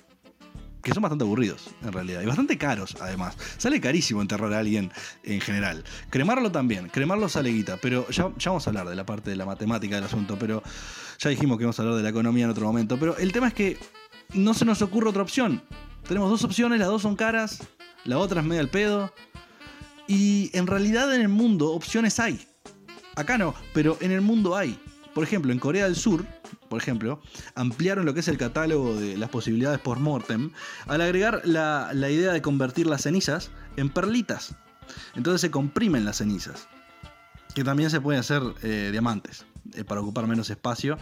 [0.82, 2.22] que son bastante aburridos, en realidad.
[2.22, 3.36] Y bastante caros, además.
[3.58, 4.90] Sale carísimo enterrar a alguien
[5.24, 5.84] en general.
[6.08, 6.88] Cremarlo también.
[6.88, 7.76] Cremarlo sale guita.
[7.82, 10.38] Pero ya, ya vamos a hablar de la parte de la matemática del asunto.
[10.38, 10.62] Pero
[11.18, 12.98] ya dijimos que vamos a hablar de la economía en otro momento.
[12.98, 13.76] Pero el tema es que
[14.32, 15.62] no se nos ocurre otra opción.
[16.08, 17.58] Tenemos dos opciones, las dos son caras.
[18.04, 19.12] La otra es media al pedo.
[20.06, 22.48] Y en realidad en el mundo opciones hay.
[23.14, 24.80] Acá no, pero en el mundo hay.
[25.12, 26.24] Por ejemplo, en Corea del Sur,
[26.70, 27.20] por ejemplo,
[27.54, 30.50] ampliaron lo que es el catálogo de las posibilidades post-mortem
[30.86, 34.54] al agregar la, idea de convertir las cenizas en perlitas.
[35.14, 36.68] Entonces se comprimen las cenizas.
[37.54, 39.44] Que también se pueden hacer eh, diamantes
[39.74, 40.96] eh, para ocupar menos espacio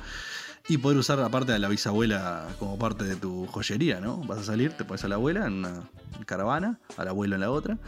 [0.68, 4.18] y poder usar aparte a la bisabuela como parte de tu joyería, ¿no?
[4.18, 5.82] Vas a salir, te pones a la abuela en una
[6.26, 7.78] caravana, al abuelo en la otra.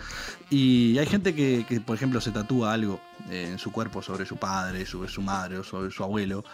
[0.48, 4.36] Y hay gente que, por ejemplo, se tatúa algo eh, en su cuerpo sobre su
[4.36, 6.44] padre, sobre su madre o sobre su abuelo.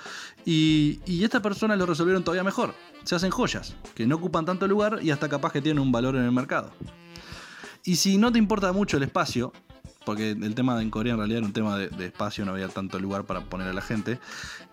[0.47, 2.75] Y, estas personas lo resolvieron todavía mejor.
[3.05, 6.17] Se hacen joyas, que no ocupan tanto lugar y hasta capaz que tienen un valor
[6.17, 6.73] en el mercado.
[7.85, 9.53] Y si no te importa mucho el espacio,
[10.07, 12.69] porque el tema en Corea en realidad era un tema de, de espacio, no había
[12.69, 14.19] tanto lugar para poner a la gente.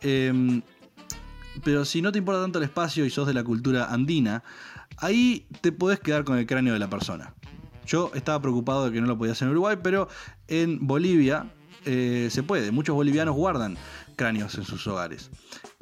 [0.01, 0.61] eh,
[1.63, 4.43] pero si no te importa tanto el espacio y sos de la cultura andina,
[4.97, 7.33] ahí te podés quedar con el cráneo de la persona.
[7.85, 10.07] Yo estaba preocupado de que no lo podía hacer en Uruguay, pero
[10.47, 11.51] en Bolivia
[11.85, 12.71] eh, se puede.
[12.71, 13.77] Muchos bolivianos guardan
[14.15, 15.29] cráneos en sus hogares.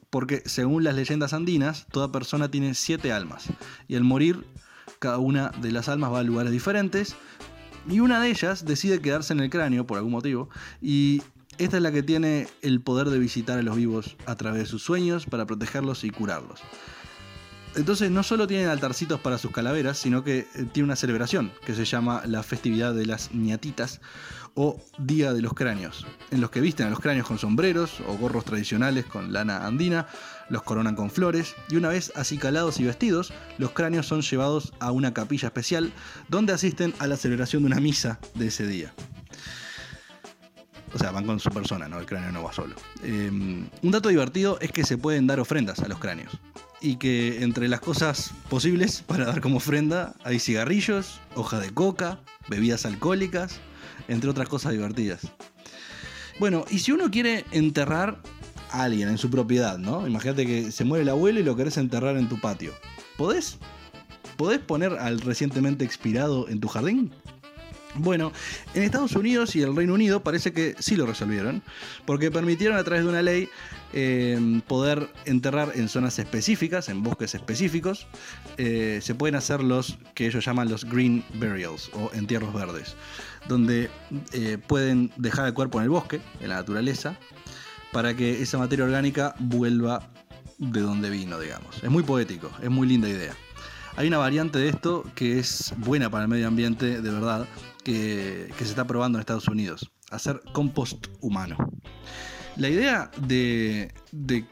[0.09, 3.49] Porque según las leyendas andinas, toda persona tiene siete almas.
[3.87, 4.45] Y al morir,
[4.97, 7.15] cada una de las almas va a lugares diferentes.
[7.87, 10.49] Y una de ellas decide quedarse en el cráneo por algún motivo.
[10.81, 11.21] Y
[11.59, 14.65] esta es la que tiene el poder de visitar a los vivos a través de
[14.65, 16.61] sus sueños para protegerlos y curarlos.
[17.75, 21.75] Entonces no solo tienen altarcitos para sus calaveras, sino que eh, tiene una celebración que
[21.75, 24.01] se llama la festividad de las ñatitas
[24.55, 28.17] o Día de los Cráneos, en los que visten a los cráneos con sombreros o
[28.17, 30.07] gorros tradicionales con lana andina,
[30.49, 34.91] los coronan con flores y una vez acicalados y vestidos, los cráneos son llevados a
[34.91, 35.93] una capilla especial
[36.27, 38.93] donde asisten a la celebración de una misa de ese día.
[40.93, 41.99] O sea, van con su persona, ¿no?
[41.99, 42.75] El cráneo no va solo.
[43.03, 46.31] Eh, un dato divertido es que se pueden dar ofrendas a los cráneos.
[46.81, 52.19] Y que entre las cosas posibles para dar como ofrenda hay cigarrillos, hoja de coca,
[52.47, 53.59] bebidas alcohólicas,
[54.07, 55.27] entre otras cosas divertidas.
[56.39, 58.21] Bueno, y si uno quiere enterrar
[58.71, 60.07] a alguien en su propiedad, ¿no?
[60.07, 62.73] Imagínate que se muere el abuelo y lo querés enterrar en tu patio.
[63.17, 63.57] ¿Podés?
[64.37, 67.11] ¿Podés poner al recientemente expirado en tu jardín?
[67.95, 68.31] Bueno,
[68.75, 71.63] en Estados Unidos y el Reino Unido parece que sí lo resolvieron,
[72.05, 73.49] porque permitieron a través de una ley
[73.93, 78.07] eh, poder enterrar en zonas específicas, en bosques específicos,
[78.57, 82.95] eh, se pueden hacer los que ellos llaman los green burials o entierros verdes,
[83.47, 83.89] donde
[84.33, 87.17] eh, pueden dejar el cuerpo en el bosque, en la naturaleza,
[87.91, 90.07] para que esa materia orgánica vuelva
[90.59, 91.83] de donde vino, digamos.
[91.83, 93.33] Es muy poético, es muy linda idea.
[93.95, 97.47] Hay una variante de esto que es buena para el medio ambiente, de verdad,
[97.83, 99.91] que, se está probando en Estados Unidos.
[100.11, 101.57] Hacer compost humano.
[102.55, 104.45] La idea de, de-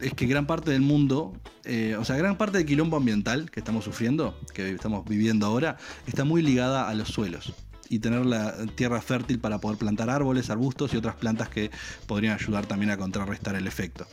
[0.00, 1.32] es que gran parte del mundo,
[1.64, 5.76] eh, o sea, gran parte del quilombo ambiental que estamos sufriendo, que estamos viviendo ahora,
[6.06, 7.52] está muy ligada a los suelos
[7.88, 11.70] y tener la tierra fértil para poder plantar árboles, arbustos y otras plantas que
[12.06, 14.06] podrían ayudar también a contrarrestar el efecto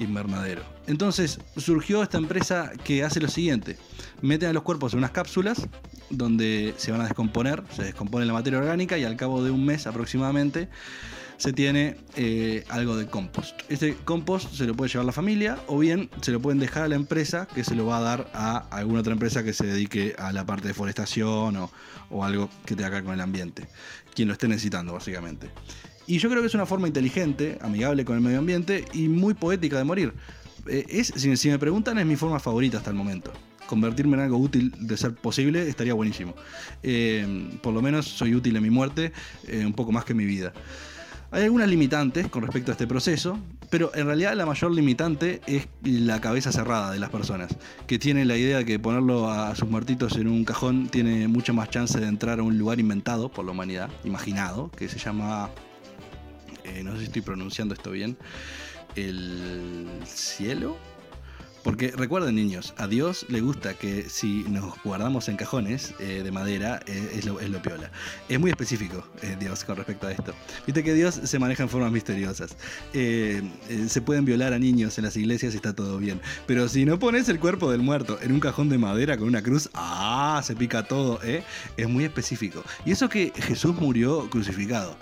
[0.00, 0.62] invernadero.
[0.86, 3.78] Entonces surgió esta empresa que hace lo siguiente,
[4.22, 5.68] meten a los cuerpos en unas cápsulas
[6.10, 9.64] donde se van a descomponer, se descompone la materia orgánica y al cabo de un
[9.64, 10.68] mes aproximadamente
[11.36, 13.58] se tiene eh, algo de compost.
[13.70, 16.88] Este compost se lo puede llevar la familia o bien se lo pueden dejar a
[16.88, 20.14] la empresa que se lo va a dar a alguna otra empresa que se dedique
[20.18, 21.70] a la parte de forestación o,
[22.10, 23.68] o algo que tenga que ver con el ambiente.
[24.14, 25.50] Quien lo esté necesitando básicamente.
[26.10, 29.32] Y yo creo que es una forma inteligente, amigable con el medio ambiente y muy
[29.32, 30.12] poética de morir.
[30.66, 33.32] Eh, es, si, me preguntan, es mi forma favorita hasta el momento.
[33.68, 36.34] Convertirme en algo útil de ser posible estaría buenísimo.
[36.82, 39.12] Eh, por lo menos soy útil en mi muerte,
[39.46, 40.52] eh, un poco más que en mi vida.
[41.30, 43.38] Hay algunas limitantes con respecto a este proceso,
[43.70, 48.26] pero en realidad la mayor limitante es la cabeza cerrada de las personas, que tienen
[48.26, 52.00] la idea de que ponerlo a sus muertitos en un cajón tiene mucha más chance
[52.00, 55.50] de entrar a un lugar inventado por la humanidad, imaginado, que se llama,
[56.70, 58.16] eh, no sé si estoy pronunciando esto bien,
[58.96, 60.76] el cielo.
[61.62, 66.32] Porque recuerden niños, a Dios le gusta que si nos guardamos en cajones eh, de
[66.32, 67.92] madera eh, es, lo, es lo piola.
[68.30, 69.06] Es muy específico
[69.38, 70.32] Dios con respecto a esto.
[70.66, 72.56] Viste que Dios se maneja en formas misteriosas.
[72.94, 76.18] Se pueden violar a niños en las iglesias y está todo bien.
[76.46, 79.42] Pero si no pones el cuerpo del muerto en un cajón de madera con una
[79.42, 80.40] cruz, ¡ah!
[80.42, 81.42] Se pica todo, ¿eh?
[81.76, 82.64] Es muy específico.
[82.86, 84.96] Y eso que Jesús murió crucificado.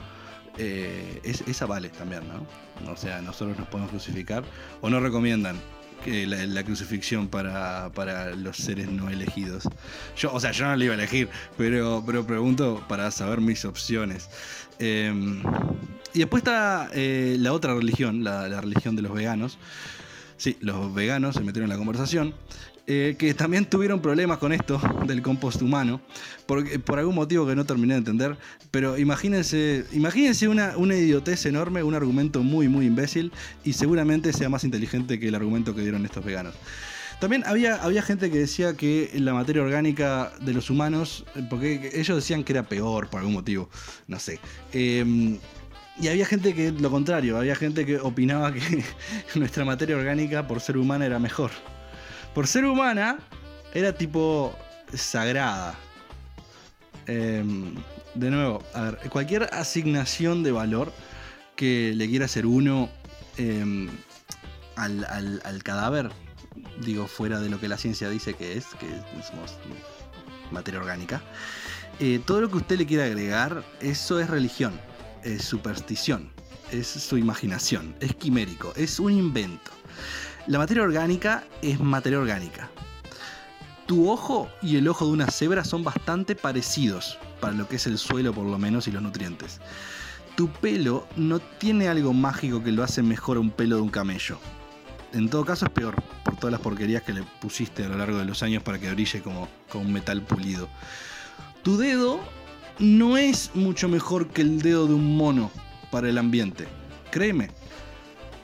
[0.59, 2.91] Eh, es, esa vale también, ¿no?
[2.91, 4.45] O sea, nosotros nos podemos crucificar
[4.81, 5.57] o no recomiendan
[6.05, 9.65] que la, crucifixión para, para los seres no elegidos.
[10.17, 13.65] Yo, o sea, yo no la iba a elegir, pero, pero pregunto para saber mis
[13.65, 14.29] opciones.
[14.79, 15.13] Eh,
[16.15, 19.59] y después está eh, la otra religión, la religión de los veganos.
[20.37, 22.33] Sí, los veganos se metieron en la conversación.
[22.91, 26.01] Eh, que también tuvieron problemas con esto del compost humano,
[26.47, 28.39] por, por algún motivo que no terminé de entender.
[28.71, 33.31] Pero imagínense, imagínense una, una idiotez enorme, un argumento muy, muy imbécil,
[33.63, 36.55] y seguramente sea más inteligente que el argumento que dieron estos veganos.
[37.21, 41.91] También había, había gente que decía que la materia orgánica de los humanos, eh, porque
[41.93, 43.69] ellos decían que era peor por algún motivo,
[44.07, 44.41] no sé.
[44.73, 45.39] Eh,
[46.01, 48.83] y había gente que lo contrario, había gente que opinaba que
[49.35, 51.51] nuestra materia orgánica por ser humana era mejor.
[52.35, 53.19] Por ser humana
[53.75, 54.57] era tipo
[54.95, 55.75] sagrada.
[57.07, 57.45] Eh,
[58.15, 60.93] de nuevo, a ver, cualquier asignación de valor
[61.57, 62.89] que le quiera hacer uno
[64.77, 66.11] al, al- al cadáver,
[66.85, 68.87] digo, fuera de lo que la ciencia dice que es, que
[69.29, 69.57] somos
[70.51, 71.23] materia orgánica,
[72.01, 74.81] eh, todo lo que usted le quiera agregar, eso es religión,
[75.23, 76.31] es superstición,
[76.73, 79.71] es su imaginación, es quimérico, es un invento.
[80.49, 82.71] La materia orgánica es materia orgánica.
[83.85, 87.87] Tu ojo y el ojo de una cebra son bastante parecidos para lo que es
[87.87, 89.61] el suelo por lo menos y los nutrientes.
[90.37, 93.91] Tu pelo no tiene algo mágico que lo hace mejor a un pelo de un
[93.91, 94.39] camello.
[95.13, 98.17] En todo caso es peor por todas las porquerías que le pusiste a lo largo
[98.17, 100.71] de los años para que brille como, como un metal pulido.
[101.63, 102.21] Tu dedo
[102.79, 105.51] no es mucho mejor que el dedo de un mono
[105.91, 106.67] para el ambiente.
[107.11, 107.51] Créeme.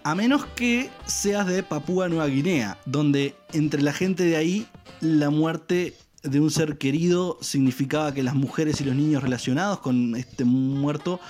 [0.06, 4.66] A menos que seas de Papúa Nueva Guinea, donde entre la gente de ahí
[5.00, 10.14] la muerte de un ser querido significaba que las mujeres y los niños relacionados con
[10.14, 11.20] este muerto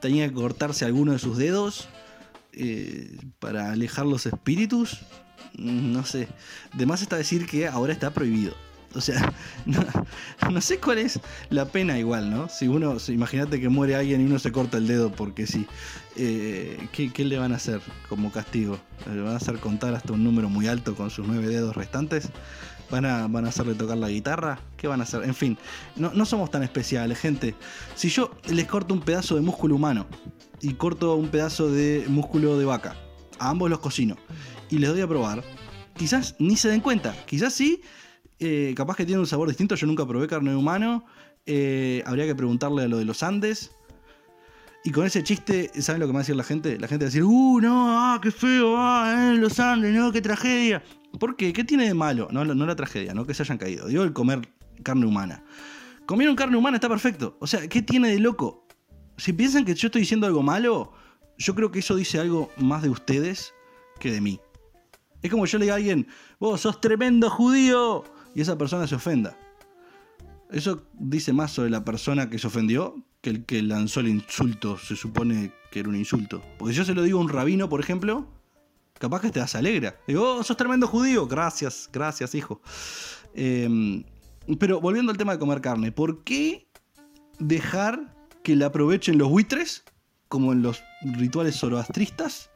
[0.00, 1.88] tenían que cortarse alguno de sus dedos
[2.52, 5.00] eh, para alejar los espíritus.
[5.54, 6.28] No sé.
[6.74, 8.54] De más está decir que ahora está prohibido.
[8.96, 9.32] O sea,
[10.50, 12.48] no, sé cuál es la pena igual, ¿no?
[12.48, 15.66] Si uno, imagínate que muere alguien y uno se corta el dedo porque sí.
[16.16, 18.78] Eh, ¿qué, qué le van a hacer como castigo?
[19.12, 22.30] ¿Le van a hacer contar hasta un número muy alto con sus nueve dedos restantes?
[22.90, 24.60] ¿Van a, van a hacerle tocar la guitarra?
[24.76, 25.24] ¿Qué van a hacer?
[25.24, 25.58] En fin,
[25.96, 27.54] no, no somos tan especiales, gente.
[27.94, 30.06] Si yo les corto un pedazo de músculo humano
[30.62, 32.96] y corto un pedazo de músculo de vaca,
[33.38, 34.16] a ambos los cocino
[34.70, 35.42] y les doy a probar,
[35.96, 37.14] quizás ni se den cuenta.
[37.26, 37.82] Quizás sí,
[38.38, 39.74] eh, capaz que tiene un sabor distinto.
[39.74, 41.04] Yo nunca probé carne de humano.
[41.46, 43.70] eh, habría que preguntarle a lo de los Andes.
[44.84, 46.78] Y con ese chiste, ¿saben lo que me va a decir la gente?
[46.78, 47.86] La gente va a decir, ¡uh, no!
[47.88, 48.76] ¡ah, qué feo!
[48.76, 49.92] ¡ah, eh, los Andes!
[49.94, 50.82] ¡no, qué tragedia!
[51.18, 51.52] ¿Por qué?
[51.52, 52.28] ¿Qué tiene de malo?
[52.30, 53.88] No, no la tragedia, no que se hayan caído.
[53.88, 54.48] Digo el comer
[54.82, 55.42] carne humana.
[56.04, 57.36] Comieron carne humana, está perfecto.
[57.40, 58.66] O sea, ¿qué tiene de loco?
[59.16, 60.92] Si piensan que yo estoy diciendo algo malo,
[61.38, 63.52] yo creo que eso dice algo más de ustedes
[63.98, 64.40] que de mí.
[65.22, 66.06] Es como yo le diga a alguien,
[66.38, 68.04] vos sos tremendo judío,
[68.36, 69.34] y esa persona se ofenda.
[70.50, 74.76] Eso dice más sobre la persona que se ofendió que el que lanzó el insulto,
[74.76, 76.42] se supone que era un insulto.
[76.58, 78.28] Porque si yo se lo digo a un rabino, por ejemplo,
[78.98, 79.96] capaz que te das alegra.
[80.06, 82.60] Digo, oh, sos tremendo judío, gracias, gracias, hijo.
[83.34, 84.04] Eh,
[84.60, 86.68] pero volviendo al tema de comer carne, ¿por qué
[87.38, 89.82] dejar que la aprovechen los buitres,
[90.28, 92.50] como en los rituales zoroastristas,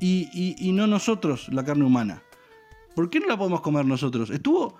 [0.00, 2.24] y, no nosotros, la carne humana?
[2.98, 4.28] ¿Por qué no la podemos comer nosotros?
[4.28, 4.74] Estuvo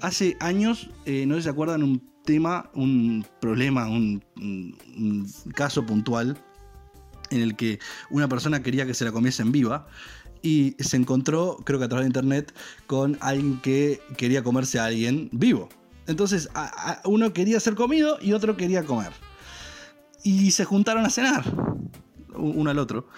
[0.00, 4.22] hace años, eh, no sé si se acuerdan, un tema, un problema, un,
[5.52, 6.38] caso puntual
[7.30, 9.88] en el que una persona quería que se la comiesen viva
[10.42, 12.54] y se encontró, creo que a través de internet,
[12.86, 15.68] con alguien que quería comerse a alguien vivo.
[16.06, 16.48] Entonces,
[17.04, 19.10] uno quería ser comido y otro quería comer.
[20.22, 21.42] Y se juntaron a cenar,
[22.32, 23.08] uno al otro.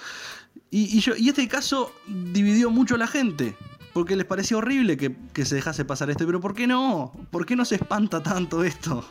[0.70, 3.54] Y este caso dividió mucho a la gente.
[3.92, 6.26] Porque les parecía horrible que, se dejase pasar esto.
[6.26, 7.12] Pero ¿por qué no?
[7.30, 9.04] ¿Por qué no se espanta tanto esto?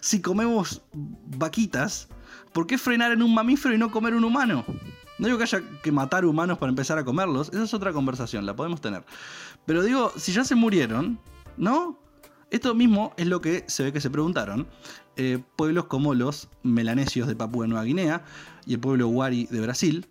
[0.00, 2.08] Si comemos vaquitas,
[2.52, 4.64] ¿por qué frenar en un mamífero y no comer un humano?
[5.18, 8.46] No digo que haya que matar humanos para empezar a comerlos, esa es otra conversación,
[8.46, 9.04] la podemos tener.
[9.66, 11.18] Pero digo, si ya se murieron,
[11.56, 11.98] ¿no?
[12.50, 14.66] Esto mismo es lo que se ve que se preguntaron
[15.16, 18.22] eh, pueblos como los melanesios de Papúa Nueva Guinea
[18.64, 20.06] y el pueblo Wari de Brasil,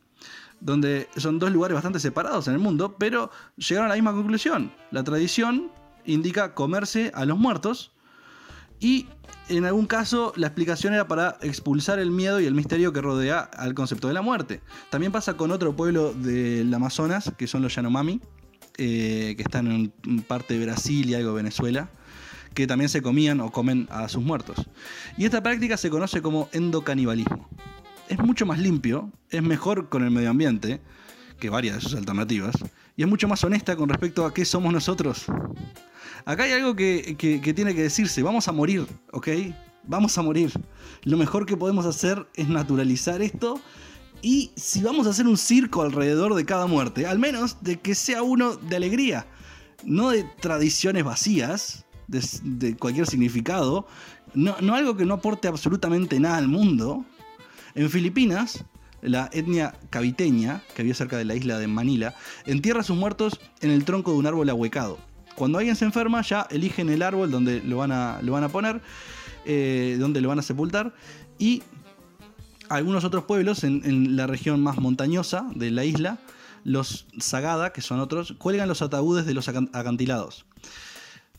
[0.60, 4.72] donde son dos lugares bastante separados en el mundo, pero llegaron a la misma conclusión.
[4.92, 5.72] La tradición
[6.06, 7.92] indica comerse a los muertos
[8.80, 9.08] y
[9.50, 13.40] en algún caso la explicación era para expulsar el miedo y el misterio que rodea
[13.40, 14.62] al concepto de la muerte.
[14.90, 18.20] También pasa con otro pueblo del Amazonas, que son los Yanomami,
[18.78, 21.90] eh, que están en parte de Brasil y algo de Venezuela,
[22.54, 24.58] que también se comían o comen a sus muertos.
[25.18, 27.50] Y esta práctica se conoce como endocanibalismo.
[28.10, 30.82] Es mucho más limpio, es mejor con el medio ambiente
[31.40, 32.56] que varias de sus alternativas,
[32.96, 35.26] y es mucho más honesta con respecto a qué somos nosotros.
[36.26, 39.28] Acá hay algo que, que- tiene que decirse, vamos a morir, ¿ok?
[39.84, 40.52] Vamos a morir.
[41.04, 43.62] Lo mejor que podemos hacer es naturalizar esto
[44.22, 47.94] y si vamos a hacer un circo alrededor de cada muerte, al menos de que
[47.94, 49.28] sea uno de alegría,
[49.86, 53.86] no de tradiciones vacías, de, de cualquier significado,
[54.34, 57.06] no, no algo que no aporte absolutamente nada al mundo.
[57.78, 58.66] En Filipinas,
[59.04, 62.16] la etnia caviteña, que vive cerca de la isla de Manila,
[62.48, 64.98] entierra a sus muertos en el tronco de un árbol ahuecado.
[65.36, 68.50] Cuando alguien se enferma, ya eligen el árbol donde lo van a, lo van a
[68.50, 68.82] poner,
[69.46, 70.96] eh, donde lo van a sepultar,
[71.38, 71.62] y
[72.68, 76.18] algunos otros pueblos en, en la región más montañosa de la isla,
[76.64, 80.48] los Sagada, que son otros, cuelgan los ataúdes de los acan- acantilados.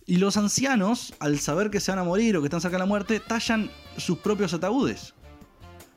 [0.07, 2.83] Y los ancianos, al saber que se van a morir o que están cerca de
[2.83, 5.15] la muerte, tallan sus propios ataúdes.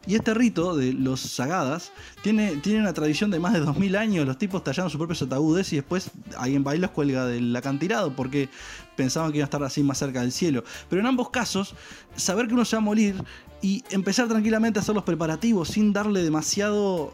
[0.08, 1.92] Y este rito de los sagadas
[2.24, 5.72] tiene, tiene una tradición de más de 2000 años, los tipos tallando sus propios ataúdes
[5.74, 8.50] y después alguien va y los cuelga del acantilado porque
[8.96, 10.64] pensaban que iban a estar así más cerca del cielo.
[10.90, 11.76] Pero en ambos casos,
[12.16, 13.24] saber que uno se va a morir
[13.62, 17.14] y empezar tranquilamente a hacer los preparativos sin darle demasiado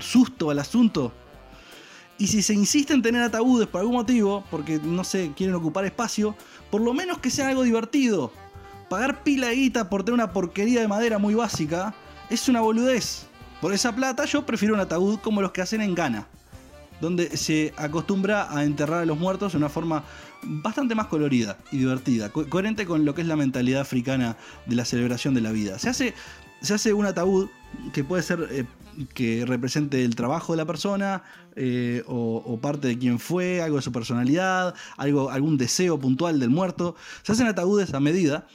[0.00, 1.12] susto al asunto.
[2.18, 5.84] Y si se insiste en tener ataúdes por algún motivo, porque no sé, quieren ocupar
[5.84, 6.36] espacio,
[6.70, 8.30] por lo menos que sea algo divertido.
[8.88, 11.94] Pagar pila de guita por tener una porquería de madera muy básica
[12.30, 13.26] es una boludez.
[13.60, 16.26] Por esa plata yo prefiero un ataúd como los que hacen en Ghana,
[17.00, 20.04] donde se acostumbra a enterrar a los muertos de una forma
[20.42, 24.76] bastante más colorida y divertida, co- coherente con lo que es la mentalidad africana de
[24.76, 25.78] la celebración de la vida.
[25.78, 26.14] Se hace,
[26.60, 27.48] se hace un ataúd
[27.94, 28.66] que puede ser eh,
[29.14, 31.22] que represente el trabajo de la persona
[31.56, 36.38] eh, o, o parte de quién fue, algo de su personalidad, algo, algún deseo puntual
[36.38, 36.94] del muerto.
[37.22, 38.46] Se hacen ataúdes a medida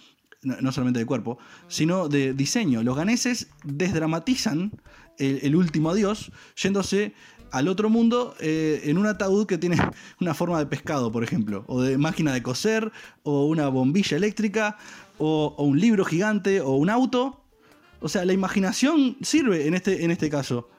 [0.41, 1.37] no solamente de cuerpo,
[1.67, 2.83] sino de diseño.
[2.83, 4.71] Los ganeses desdramatizan
[5.17, 7.13] el, último adiós yéndose
[7.51, 9.77] al otro mundo eh, en un ataúd que tiene
[10.21, 12.91] una forma de pescado, por ejemplo, o de máquina de coser,
[13.23, 14.77] o una bombilla eléctrica,
[15.17, 17.43] o, o un libro gigante, o un auto.
[17.99, 20.69] O sea, la imaginación sirve en este, en este caso.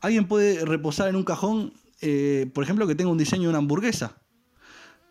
[0.00, 3.58] Alguien puede reposar en un cajón, eh, por ejemplo, que tenga un diseño de una
[3.58, 4.18] hamburguesa.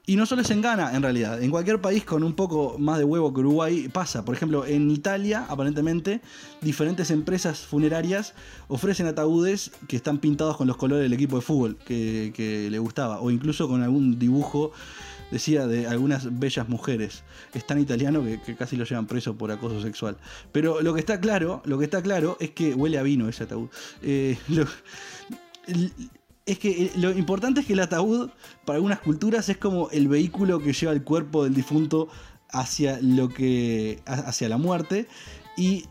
[0.08, 1.42] Y no solo es en Ghana, en realidad.
[1.42, 4.24] En cualquier país con un poco más de huevo que Uruguay pasa.
[4.24, 6.22] Por ejemplo, en Italia, aparentemente,
[6.62, 8.36] diferentes empresas funerarias
[8.68, 13.20] ofrecen ataúdes que están pintados con los colores del equipo de fútbol que, le gustaba.
[13.20, 14.74] O incluso con algún dibujo,
[15.32, 17.24] decía, de algunas bellas mujeres.
[17.56, 20.18] Es tan italiano que, casi lo llevan preso por acoso sexual.
[20.52, 23.46] Pero lo que está claro, lo que está claro es que huele a vino ese
[23.46, 23.70] ataúd.
[24.04, 24.68] Eh, lo-
[26.46, 28.30] es que eh, lo importante es que el ataúd,
[28.66, 32.08] para algunas culturas, es como el vehículo que lleva el cuerpo del difunto
[32.50, 34.00] hacia lo que.
[34.06, 35.08] ha- hacia la muerte.
[35.58, 35.86] Y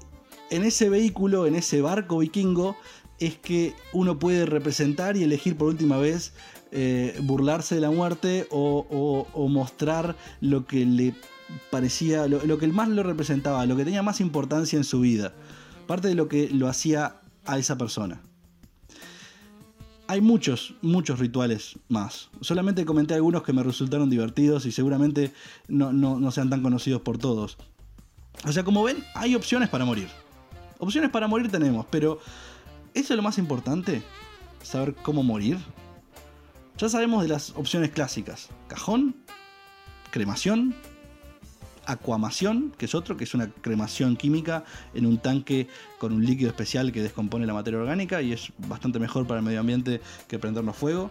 [0.50, 2.76] en ese vehículo, en ese barco vikingo,
[3.18, 6.32] es que uno puede representar y elegir por última vez
[6.72, 11.14] eh, burlarse de la muerte o mostrar lo que le
[11.70, 15.32] parecía, lo, lo que más lo representaba, lo que tenía más importancia en su vida.
[15.86, 18.20] Parte de lo que lo hacía a esa persona.
[20.06, 22.28] Hay muchos, muchos rituales más.
[22.42, 25.32] Solamente comenté algunos que me resultaron divertidos y seguramente
[25.66, 27.56] no, no- no sean tan conocidos por todos.
[28.46, 30.08] O sea, como ven, hay opciones para morir.
[30.78, 32.18] Opciones para morir tenemos, pero
[32.92, 34.02] ¿eso es lo más importante?
[34.62, 35.56] ¿Saber cómo morir?
[36.76, 38.48] Ya sabemos de las opciones clásicas.
[38.68, 39.16] Cajón,
[40.10, 40.74] cremación,
[41.86, 44.64] acuamación, que es otro, que es una cremación química
[44.94, 45.68] en un tanque
[45.98, 49.46] con un líquido especial que descompone la materia orgánica y es bastante mejor para el
[49.46, 51.10] medio ambiente que prendernos fuego.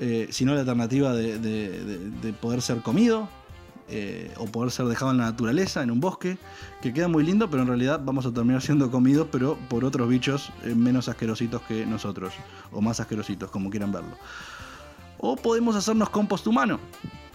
[0.00, 3.28] Eh, si no, la alternativa de poder ser comido,
[3.90, 6.36] eh, o poder ser dejado en la naturaleza, en un bosque,
[6.82, 10.06] que queda muy lindo, pero en realidad vamos a terminar siendo comidos, pero por otros
[10.10, 12.34] bichos eh, menos asquerositos que nosotros,
[12.70, 14.18] o más asquerositos, como quieran verlo.
[15.16, 16.78] O podemos hacernos compost humano.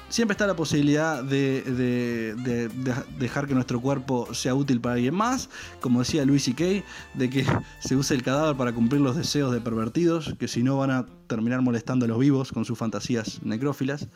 [0.10, 4.96] Siempre está la posibilidad de, de- de- de dejar que nuestro cuerpo sea útil para
[4.96, 5.50] alguien más,
[5.82, 6.86] como decía Luis C.K.,
[7.16, 7.46] de que
[7.80, 11.06] se use el cadáver para cumplir los deseos de pervertidos, que si no van a
[11.28, 14.08] terminar molestando a los vivos con sus fantasías necrófilas.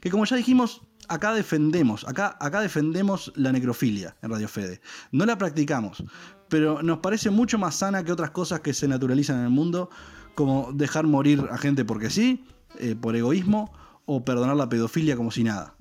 [0.00, 4.80] Que como ya dijimos, acá defendemos, acá, acá defendemos la necrofilia en Radio Fede.
[5.12, 6.02] No la practicamos,
[6.48, 9.88] pero nos parece mucho más sana que otras cosas que se naturalizan en el mundo,
[10.34, 12.44] como dejar morir a gente porque sí,
[12.80, 13.72] eh, por egoísmo,
[14.10, 15.76] o perdonar la pedofilia como si nada.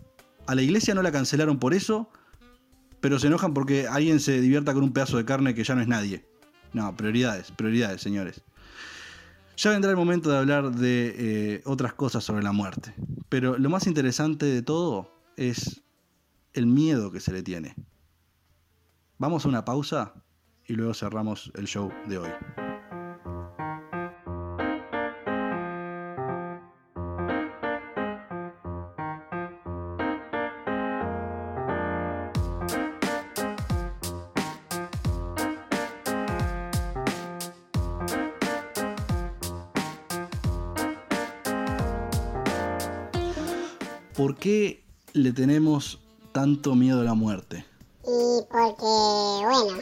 [0.47, 2.09] A la iglesia no la cancelaron por eso,
[2.99, 5.81] pero se enojan porque alguien se divierta con un pedazo de carne que ya no
[5.81, 6.27] es nadie.
[6.73, 8.43] No, prioridades, prioridades, señores.
[9.55, 12.93] Ya vendrá el momento de hablar de eh, otras cosas sobre la muerte.
[13.29, 15.81] Pero lo más interesante de todo es
[16.51, 17.75] el miedo que se le tiene.
[19.19, 20.15] Vamos a una pausa
[20.65, 22.29] y luego cerramos el show de hoy.
[44.47, 44.81] Qué
[45.11, 45.99] le tenemos
[46.31, 47.65] tanto miedo a la muerte?
[48.03, 49.77] Y porque, bueno,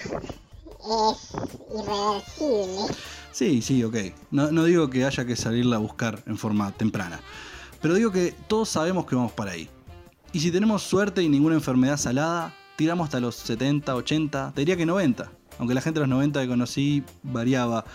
[1.11, 1.29] es
[1.69, 2.95] irreversible.
[3.31, 3.95] Sí, sí, ok.
[4.31, 7.19] No, no digo que haya que salirla a buscar en forma temprana.
[7.79, 9.69] Pero digo que todos sabemos que vamos para ahí.
[10.33, 14.75] Y si tenemos suerte y ninguna enfermedad salada, tiramos hasta los 70, 80, te diría
[14.75, 15.31] que 90.
[15.59, 17.85] Aunque la gente de los 90 que conocí variaba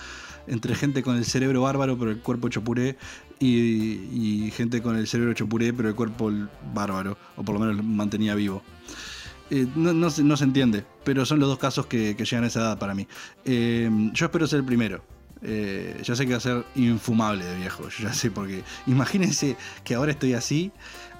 [0.47, 2.97] entre gente con el cerebro bárbaro pero el cuerpo hecho puré
[3.39, 6.31] y, y gente con el cerebro hecho puré pero el cuerpo
[6.75, 8.63] bárbaro, o por lo menos lo mantenía vivo.
[9.51, 12.79] Eh, no, no se, entiende, pero son los dos casos que, llegan a esa edad
[12.79, 13.09] para mí.
[13.45, 15.03] Eh, yo espero ser el primero.
[15.43, 19.95] Eh, ya sé que va a ser infumable de viejo, ya sé porque imagínense que
[19.95, 20.71] ahora estoy así,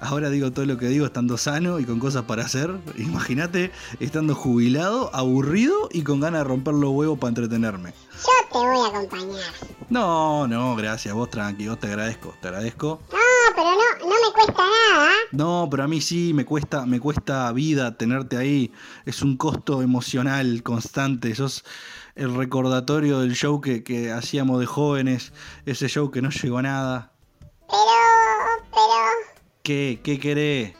[0.01, 2.75] ahora digo todo lo que digo estando sano y con cosas para hacer.
[2.97, 7.93] Imagínate estando jubilado, aburrido y con ganas de romper los huevos para entretenerme.
[8.11, 9.53] Yo te voy a acompañar.
[9.89, 13.01] No, no, gracias, vos tranqui, vos te agradezco, te agradezco.
[13.11, 13.17] No,
[13.55, 15.09] pero no, no me cuesta nada.
[15.31, 18.71] No, pero a mí sí me cuesta, me cuesta vida tenerte ahí.
[19.05, 21.33] Es un costo emocional constante.
[21.35, 21.63] Sos
[22.15, 25.33] el recordatorio del show que, que hacíamos de jóvenes,
[25.65, 27.11] ese show que no llegó a nada.
[27.71, 28.10] Pero, pero,
[29.63, 29.99] ¿Qué?
[30.03, 30.73] ¿Qué querés?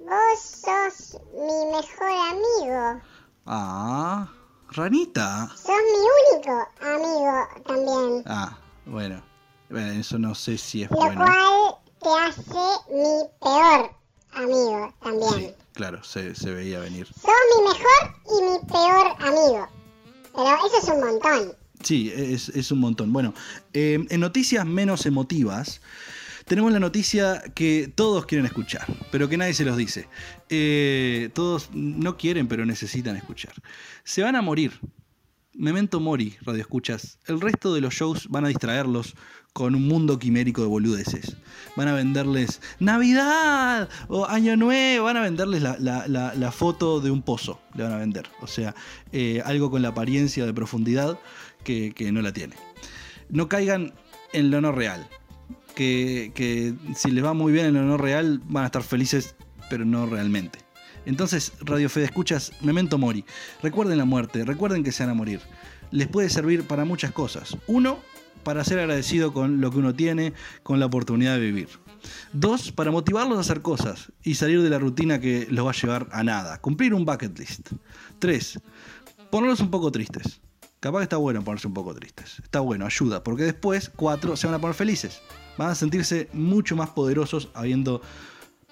[0.00, 3.00] vos sos mi mejor amigo.
[3.46, 4.28] Ah,
[4.70, 5.48] ranita.
[5.56, 8.22] Sos mi único amigo también.
[8.26, 9.22] Ah, bueno.
[9.68, 11.24] Bueno, eso no sé si es Lo bueno.
[11.24, 13.90] cual te hace mi peor
[14.34, 15.32] amigo también.
[15.34, 17.08] Sí, claro, se, se veía venir.
[17.08, 19.68] Sos mi mejor y mi peor amigo.
[20.36, 21.56] Pero eso es un montón.
[21.82, 23.12] Sí, es, es un montón.
[23.12, 23.34] Bueno,
[23.72, 25.80] eh, en noticias menos emotivas,
[26.46, 30.08] tenemos la noticia que todos quieren escuchar, pero que nadie se los dice.
[30.48, 33.52] Eh, todos no quieren, pero necesitan escuchar.
[34.04, 34.72] Se van a morir.
[35.54, 37.18] Memento Mori, radio escuchas.
[37.26, 39.16] El resto de los shows van a distraerlos
[39.54, 41.36] con un mundo quimérico de boludeces.
[41.76, 45.06] Van a venderles Navidad o Año Nuevo.
[45.06, 47.58] Van a venderles la, foto de un pozo.
[47.74, 48.28] Le van a vender.
[48.40, 48.74] O sea,
[49.12, 51.18] eh, algo con la apariencia de profundidad
[51.64, 52.54] que no la tiene.
[53.30, 53.94] No caigan
[54.32, 55.08] en lo no real.
[55.76, 59.36] Que, si les va muy bien en lo no real, van a estar felices,
[59.68, 60.58] pero no realmente.
[61.04, 63.24] Entonces, Radio Fede Escuchas, Memento Mori.
[63.62, 65.40] Recuerden la muerte, recuerden que se van a morir.
[65.90, 67.56] Les puede servir para muchas cosas.
[67.66, 67.98] Uno,
[68.42, 71.68] para ser agradecido con lo que uno tiene, con la oportunidad de vivir.
[72.32, 75.74] Dos, para motivarlos a hacer cosas y salir de la rutina que los va a
[75.74, 76.58] llevar a nada.
[76.60, 77.72] Cumplir un bucket list.
[78.18, 78.58] Tres,
[79.30, 80.40] ponerlos un poco tristes.
[80.80, 82.38] Capaz que está bueno ponerse un poco tristes.
[82.42, 85.20] Está bueno, ayuda, porque después, cuatro, se van a poner felices.
[85.56, 88.02] Van a sentirse mucho más poderosos habiendo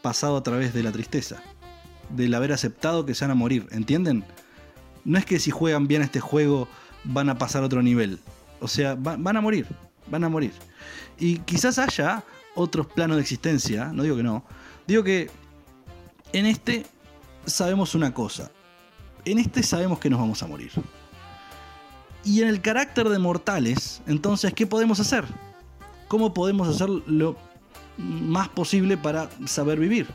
[0.03, 1.43] pasado a través de la tristeza.
[2.11, 4.25] Del haber aceptado que se van a morir, ¿entienden?
[5.05, 6.69] No es que si juegan bien este juego
[7.05, 8.21] van a pasar a otro nivel.
[8.61, 9.67] O sea, va- van a morir,
[10.11, 10.53] van a morir.
[11.19, 12.23] Y quizás haya
[12.55, 14.45] otros planos de existencia, no digo que no.
[14.87, 15.31] Digo que
[16.33, 16.87] en este
[17.47, 18.51] sabemos una cosa.
[19.25, 20.71] En este sabemos que nos vamos a morir.
[22.25, 25.25] Y en el carácter de mortales, entonces, ¿qué podemos hacer?
[26.09, 27.37] ¿Cómo podemos hacer lo
[27.99, 30.07] más posible para saber vivir?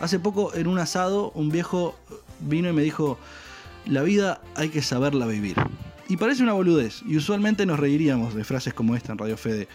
[0.00, 1.96] Hace poco en un asado un viejo
[2.40, 3.18] vino y me dijo,
[3.86, 5.56] la vida hay que saberla vivir.
[6.08, 9.68] Y parece una boludez, y usualmente nos reiríamos de frases como esta en Radio Fede,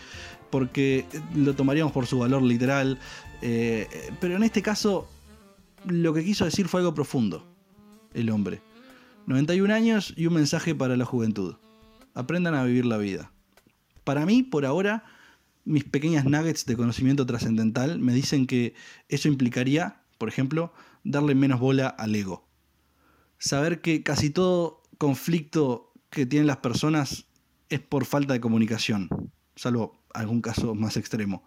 [0.52, 3.00] porque lo tomaríamos por su valor literal,
[3.42, 3.88] eh,
[4.20, 5.08] pero en este caso
[5.86, 7.48] lo que quiso decir fue algo profundo,
[8.14, 8.62] el hombre.
[9.28, 11.58] 91 años y un mensaje para la juventud.
[12.14, 13.34] Aprendan a vivir la vida.
[14.06, 15.04] Para mí, por ahora,
[15.66, 18.74] mis pequeñas nuggets de conocimiento trascendental me dicen que
[19.10, 20.72] eso implicaría, por ejemplo,
[21.04, 22.48] darle menos bola al ego.
[23.38, 27.26] Saber que casi todo conflicto que tienen las personas
[27.68, 29.10] es por falta de comunicación,
[29.58, 31.44] salvo algún caso más extremo.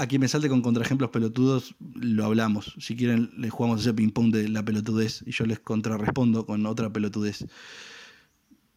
[0.00, 2.74] A quien me salte con contraejemplos pelotudos, lo hablamos.
[2.78, 6.90] Si quieren, le jugamos ese ping-pong de la pelotudez y yo les contrarrespondo con otra
[6.90, 7.44] pelotudez.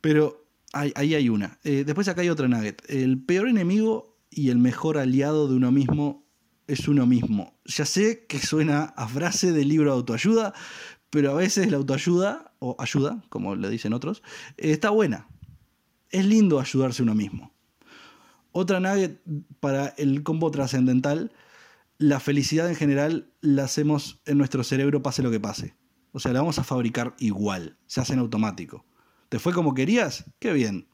[0.01, 1.59] Pero ahí, hay una.
[1.63, 2.83] Eh, después acá hay otra nugget.
[2.89, 6.27] El peor enemigo y el mejor aliado de uno mismo
[6.67, 7.57] es uno mismo.
[7.63, 10.53] Ya sé que suena a frase del libro de autoayuda,
[11.09, 14.23] pero a veces la autoayuda, o ayuda, como le dicen otros,
[14.57, 15.29] eh, está buena.
[16.09, 17.52] Es lindo ayudarse uno mismo.
[18.53, 19.19] Otra nugget
[19.59, 21.31] para el combo trascendental,
[21.97, 25.75] la felicidad en general la hacemos en nuestro cerebro pase lo que pase.
[26.11, 28.85] O sea, la vamos a fabricar igual, se hace en automático.
[29.29, 30.25] ¿Te fue como querías?
[30.37, 30.87] Qué bien.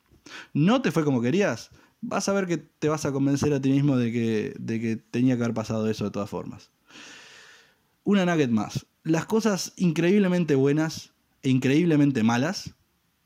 [0.53, 1.71] ¿No te fue como querías?
[1.99, 4.95] Vas a ver que te vas a convencer a ti mismo de que, de que
[4.95, 6.71] tenía que haber pasado eso de todas formas.
[8.05, 8.87] Una nugget más.
[9.03, 12.73] Las cosas increíblemente buenas e increíblemente malas,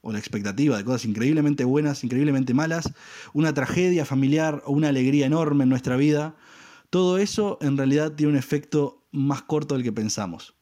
[0.03, 2.93] o la expectativa de cosas increíblemente buenas, increíblemente malas,
[3.33, 6.35] una tragedia familiar o una alegría enorme en nuestra vida,
[6.89, 10.55] todo eso en realidad tiene un efecto más corto del que pensamos.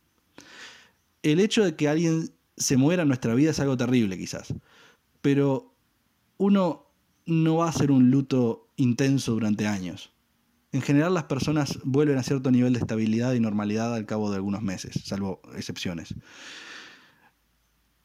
[1.23, 4.53] El hecho de que alguien se muera en nuestra vida es algo terrible quizás,
[5.21, 5.73] pero
[6.37, 6.85] uno
[7.25, 10.11] no va a hacer un luto intenso durante años.
[10.71, 14.35] En general las personas vuelven a cierto nivel de estabilidad y normalidad al cabo de
[14.35, 16.13] algunos meses, salvo excepciones.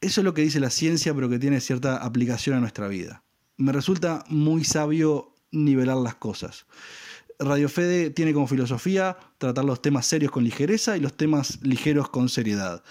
[0.01, 3.23] Eso es lo que dice la ciencia, pero que tiene cierta aplicación a nuestra vida.
[3.57, 6.65] Me resulta muy sabio nivelar las cosas.
[7.39, 12.09] Radio Fede tiene como filosofía tratar los temas serios con ligereza y los temas ligeros
[12.09, 12.83] con seriedad.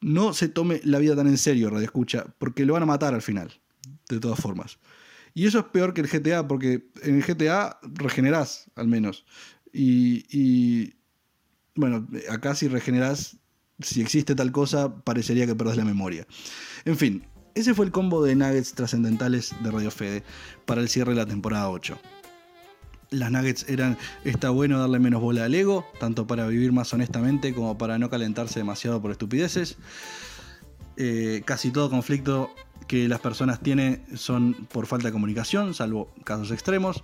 [0.00, 3.14] No se tome la vida tan en serio, Radio Escucha, porque lo van a matar
[3.14, 3.60] al final,
[4.08, 4.78] de todas formas.
[5.34, 9.24] Y eso es peor que el GTA, porque en el GTA regenerás, al menos.
[9.72, 10.94] Y,
[11.74, 13.38] bueno, acá si regenerás,
[13.82, 16.26] si existe tal cosa, parecería que perdés la memoria.
[16.84, 20.22] En fin, ese fue el combo de nuggets trascendentales de Radio Fede
[20.64, 21.98] para el cierre de la temporada 8.
[23.10, 27.54] Las nuggets eran, está bueno darle menos bola al ego, tanto para vivir más honestamente
[27.54, 29.76] como para no calentarse demasiado por estupideces.
[30.96, 32.50] Eh, casi todo conflicto
[32.86, 37.02] que las personas tienen son por falta de comunicación, salvo casos extremos.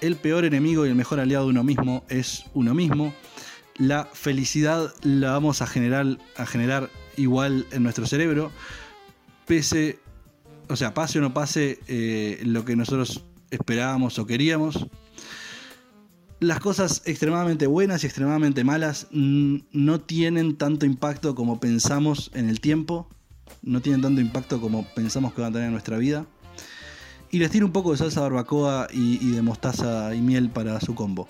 [0.00, 3.14] El peor enemigo y el mejor aliado de uno mismo es uno mismo.
[3.76, 8.52] La felicidad la vamos a generar, a generar igual en nuestro cerebro,
[9.46, 9.98] pese,
[10.68, 14.86] o sea, pase o no pase eh, lo que nosotros esperábamos o queríamos.
[16.40, 22.60] Las cosas extremadamente buenas y extremadamente malas no tienen tanto impacto como pensamos en el
[22.60, 23.08] tiempo,
[23.62, 26.26] no tienen tanto impacto como pensamos que van a tener en nuestra vida.
[27.30, 30.94] Y les tiro un poco de salsa barbacoa y de mostaza y miel para su
[30.94, 31.28] combo.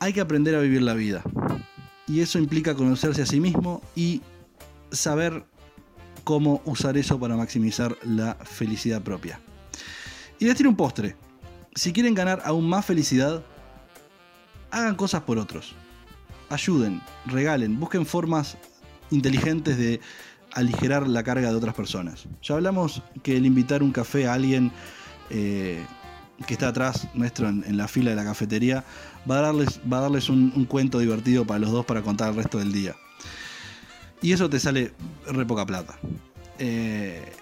[0.00, 1.22] Hay que aprender a vivir la vida.
[2.06, 4.22] Y eso implica conocerse a sí mismo y
[4.90, 5.44] saber
[6.24, 9.40] cómo usar eso para maximizar la felicidad propia.
[10.38, 11.16] Y les tiro un postre.
[11.74, 13.44] Si quieren ganar aún más felicidad,
[14.70, 15.74] hagan cosas por otros.
[16.48, 18.56] Ayuden, regalen, busquen formas
[19.10, 20.00] inteligentes de
[20.52, 22.26] aligerar la carga de otras personas.
[22.42, 24.72] Ya hablamos que el invitar un café a alguien
[25.28, 25.84] eh,
[26.46, 28.84] que está atrás nuestro en, en, la fila de la cafetería
[29.28, 32.36] va a darles, va a darles un, cuento divertido para los dos para contar el
[32.36, 32.96] resto del día.
[34.22, 34.92] Y eso te sale
[35.26, 35.98] re poca plata.
[36.58, 37.32] Eh,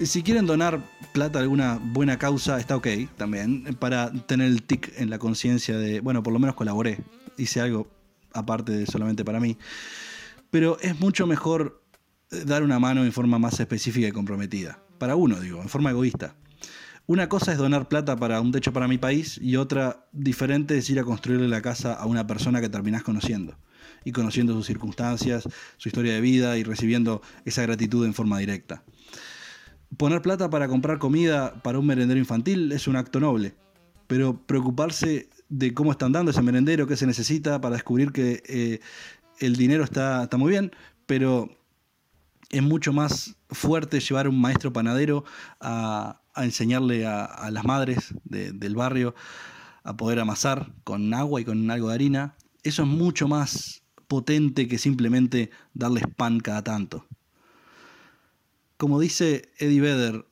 [0.00, 0.80] si quieren donar
[1.12, 5.78] plata a alguna buena causa, está ok también, para tener el tic en la conciencia
[5.78, 6.98] de, bueno, por lo menos colaboré,
[7.38, 7.88] hice algo
[8.32, 9.56] aparte de solamente para mí.
[10.50, 11.82] Pero es mucho mejor
[12.44, 14.80] dar una mano en forma más específica y comprometida.
[14.98, 16.34] Para uno, digo, en forma egoísta.
[17.06, 20.88] Una cosa es donar plata para un techo para mi país y otra diferente es
[20.88, 23.58] ir a construirle la casa a una persona que terminás conociendo.
[24.06, 25.46] Y conociendo sus circunstancias,
[25.76, 28.84] su historia de vida y recibiendo esa gratitud en forma directa.
[29.98, 33.54] Poner plata para comprar comida para un merendero infantil es un acto noble,
[34.06, 38.80] pero preocuparse de cómo están dando ese merendero, qué se necesita para descubrir que eh,
[39.40, 40.72] el dinero está, está muy bien,
[41.04, 41.50] pero
[42.48, 45.24] es mucho más fuerte llevar a un maestro panadero
[45.60, 49.14] a, a enseñarle a, las madres de, del barrio
[49.82, 52.36] a poder amasar con agua y con algo de harina.
[52.62, 57.06] Eso es mucho más potente que simplemente darles pan cada tanto.
[58.76, 60.26] Como dice Eddie Vedder,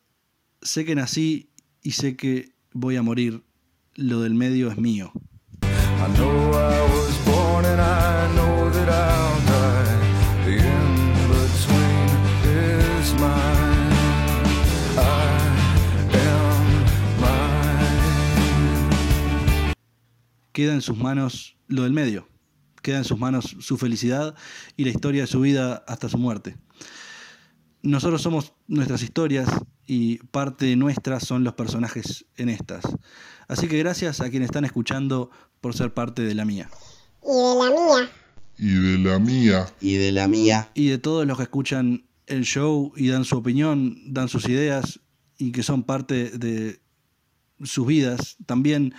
[0.62, 1.50] sé que nací
[1.82, 3.42] y sé que voy a morir.
[3.94, 5.12] Lo del medio es mío.
[20.62, 22.28] Queda en sus manos lo del medio,
[22.82, 24.36] queda en sus manos su felicidad
[24.76, 26.56] y la historia de su vida hasta su muerte.
[27.82, 29.48] Nosotros somos nuestras historias
[29.88, 32.84] y parte nuestra son los personajes en estas.
[33.48, 36.70] Así que gracias a quienes están escuchando por ser parte de la mía.
[37.20, 38.08] Y de la mía.
[38.60, 39.66] y de la mía.
[39.80, 40.70] y de la mía.
[40.74, 45.00] Y de todos los que escuchan el show y dan su opinión, dan sus ideas
[45.38, 46.80] y que son parte de
[47.64, 48.36] sus vidas.
[48.46, 48.94] También,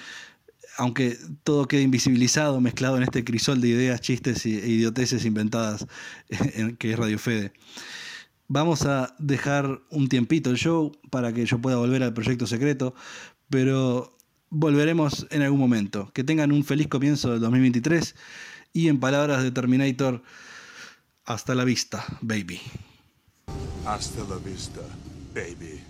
[0.77, 5.85] aunque todo quede invisibilizado, mezclado en este crisol de ideas, chistes e idioteces inventadas
[6.29, 7.53] en- que es Radio Fede.
[8.47, 12.93] Vamos a dejar un tiempito el show para que yo pueda volver al proyecto secreto,
[13.49, 14.17] pero
[14.49, 16.11] volveremos en algún momento.
[16.13, 18.15] Que tengan un feliz comienzo del 2023
[18.73, 20.23] y en palabras de Terminator,
[21.25, 22.59] hasta la vista, baby.
[23.85, 24.81] Hasta la vista,
[25.33, 25.81] baby.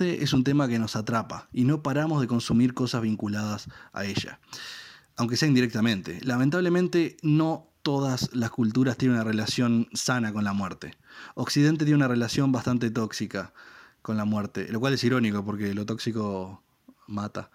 [0.00, 4.40] Es un tema que nos atrapa y no paramos de consumir cosas vinculadas a ella,
[5.16, 6.20] aunque sea indirectamente.
[6.22, 10.96] Lamentablemente no todas las culturas tienen una relación sana con la muerte.
[11.34, 13.52] Occidente tiene una relación bastante tóxica
[14.02, 16.62] con la muerte, lo cual es irónico porque lo tóxico
[17.06, 17.50] mata.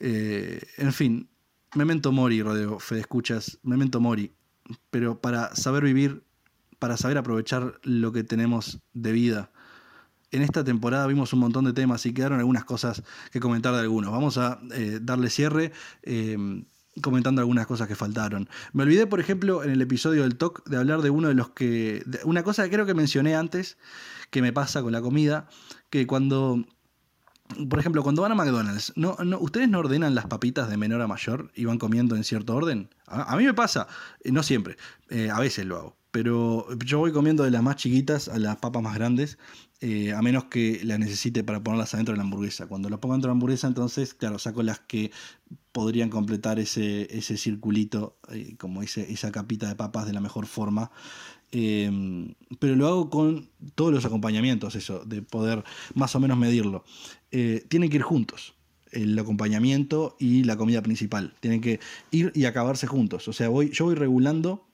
[0.00, 1.30] Eh, en fin,
[1.74, 4.32] memento mori, Rodeo, Fede Escuchas, memento mori.
[4.90, 6.22] Pero para saber vivir,
[6.78, 9.50] para saber aprovechar lo que tenemos de vida,
[10.32, 13.02] en esta temporada vimos un montón de temas y quedaron algunas cosas
[13.32, 14.12] que comentar de algunos.
[14.12, 15.72] Vamos a eh, darle cierre
[16.02, 16.36] eh,
[17.00, 18.48] comentando algunas cosas que faltaron.
[18.72, 21.50] Me olvidé, por ejemplo, en el episodio del TOC de hablar de uno de los
[21.50, 22.04] que...
[22.24, 23.78] una cosa que creo que mencioné antes,
[24.30, 25.48] que me pasa con la comida,
[25.88, 26.64] que cuando...
[27.68, 31.02] Por ejemplo, cuando van a McDonald's, ¿no, no, ¿ustedes no ordenan las papitas de menor
[31.02, 32.90] a mayor y van comiendo en cierto orden?
[33.08, 33.88] A, a mí me pasa,
[34.22, 34.76] eh, no siempre,
[35.08, 38.58] eh, a veces lo hago, pero yo voy comiendo de las más chiquitas a las
[38.58, 39.36] papas más grandes,
[39.80, 42.66] eh, a menos que las necesite para ponerlas adentro de la hamburguesa.
[42.66, 45.10] Cuando las pongo dentro de la hamburguesa, entonces, claro, saco las que
[45.72, 50.46] podrían completar ese, ese circulito, eh, como ese, esa capita de papas de la mejor
[50.46, 50.90] forma.
[51.52, 55.64] Eh, pero lo hago con todos los acompañamientos, eso, de poder
[55.94, 56.84] más o menos medirlo.
[57.30, 58.54] Eh, tienen que ir juntos,
[58.92, 61.34] el acompañamiento y la comida principal.
[61.40, 63.28] Tienen que ir y acabarse juntos.
[63.28, 64.66] O sea, voy, yo voy regulando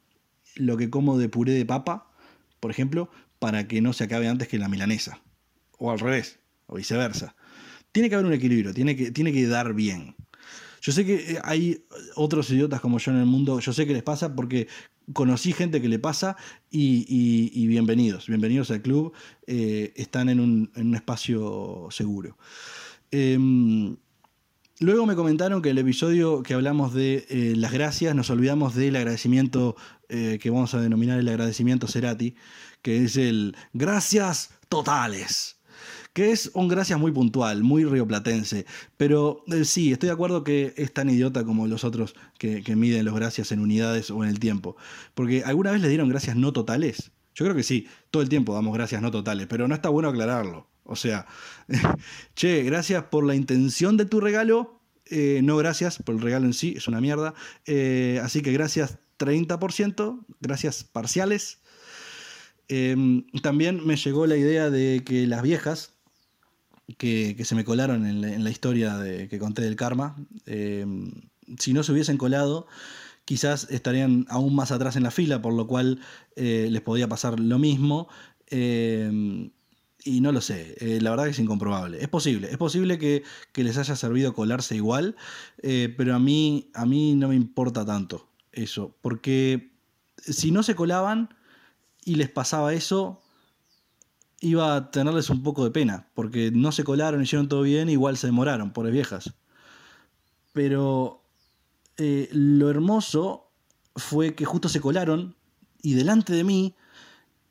[0.56, 2.10] lo que como de puré de papa,
[2.60, 3.10] por ejemplo,
[3.46, 5.22] para que no se acabe antes que la milanesa.
[5.78, 7.36] O al revés, o viceversa.
[7.92, 10.16] Tiene que haber un equilibrio, tiene que, tiene que dar bien.
[10.80, 11.86] Yo sé que eh, hay
[12.16, 14.66] otros idiotas como yo en el mundo, yo sé que les pasa porque
[15.12, 16.36] conocí gente que le pasa
[16.72, 19.12] y, bienvenidos, bienvenidos al club,
[19.46, 22.36] eh, están en un, espacio seguro.
[23.12, 23.96] Em,
[24.78, 28.96] Luego me comentaron que el episodio que hablamos de eh, las gracias, nos olvidamos del
[28.96, 29.76] agradecimiento
[30.08, 32.36] que vamos a denominar el agradecimiento Cerati,
[32.86, 35.56] que es el gracias totales,
[36.12, 38.64] que es un gracias muy puntual, muy rioplatense.
[38.96, 43.04] Pero eh, sí, estoy de acuerdo que es tan idiota como los otros que, miden
[43.04, 44.76] los gracias en unidades o en el tiempo.
[45.14, 47.10] Porque alguna vez le dieron gracias no totales.
[47.34, 50.08] Yo creo que sí, todo el tiempo damos gracias no totales, pero no está bueno
[50.08, 50.68] aclararlo.
[50.84, 51.26] O sea,
[52.36, 56.52] che, gracias por la intención de tu regalo, eh, no gracias por el regalo en
[56.52, 57.34] sí, es una mierda.
[57.64, 61.58] Eh, así que gracias 30%, gracias parciales.
[62.68, 65.94] Eh, también me llegó la idea de que las viejas
[66.98, 68.98] que, se me colaron en la, historia
[69.28, 70.86] que conté del karma, eh,
[71.58, 72.66] si no se hubiesen colado,
[73.24, 76.00] quizás estarían aún más atrás en la fila, por lo cual
[76.36, 78.08] eh, les podía pasar lo mismo.
[78.48, 79.50] Eh,
[80.06, 82.00] y no lo sé, eh, la verdad que es incomprobable.
[82.00, 85.16] Es posible, es posible que, que les haya servido colarse igual,
[85.62, 89.72] eh, pero a mí, a mí no me importa tanto eso, porque
[90.16, 91.34] si no se colaban
[92.06, 93.20] y les pasaba eso,
[94.40, 98.16] iba a tenerles un poco de pena, porque no se colaron, hicieron todo bien, igual
[98.16, 99.34] se demoraron, pobres viejas.
[100.52, 101.24] Pero
[101.96, 103.50] eh, lo hermoso
[103.96, 105.34] fue que justo se colaron
[105.82, 106.76] y delante de mí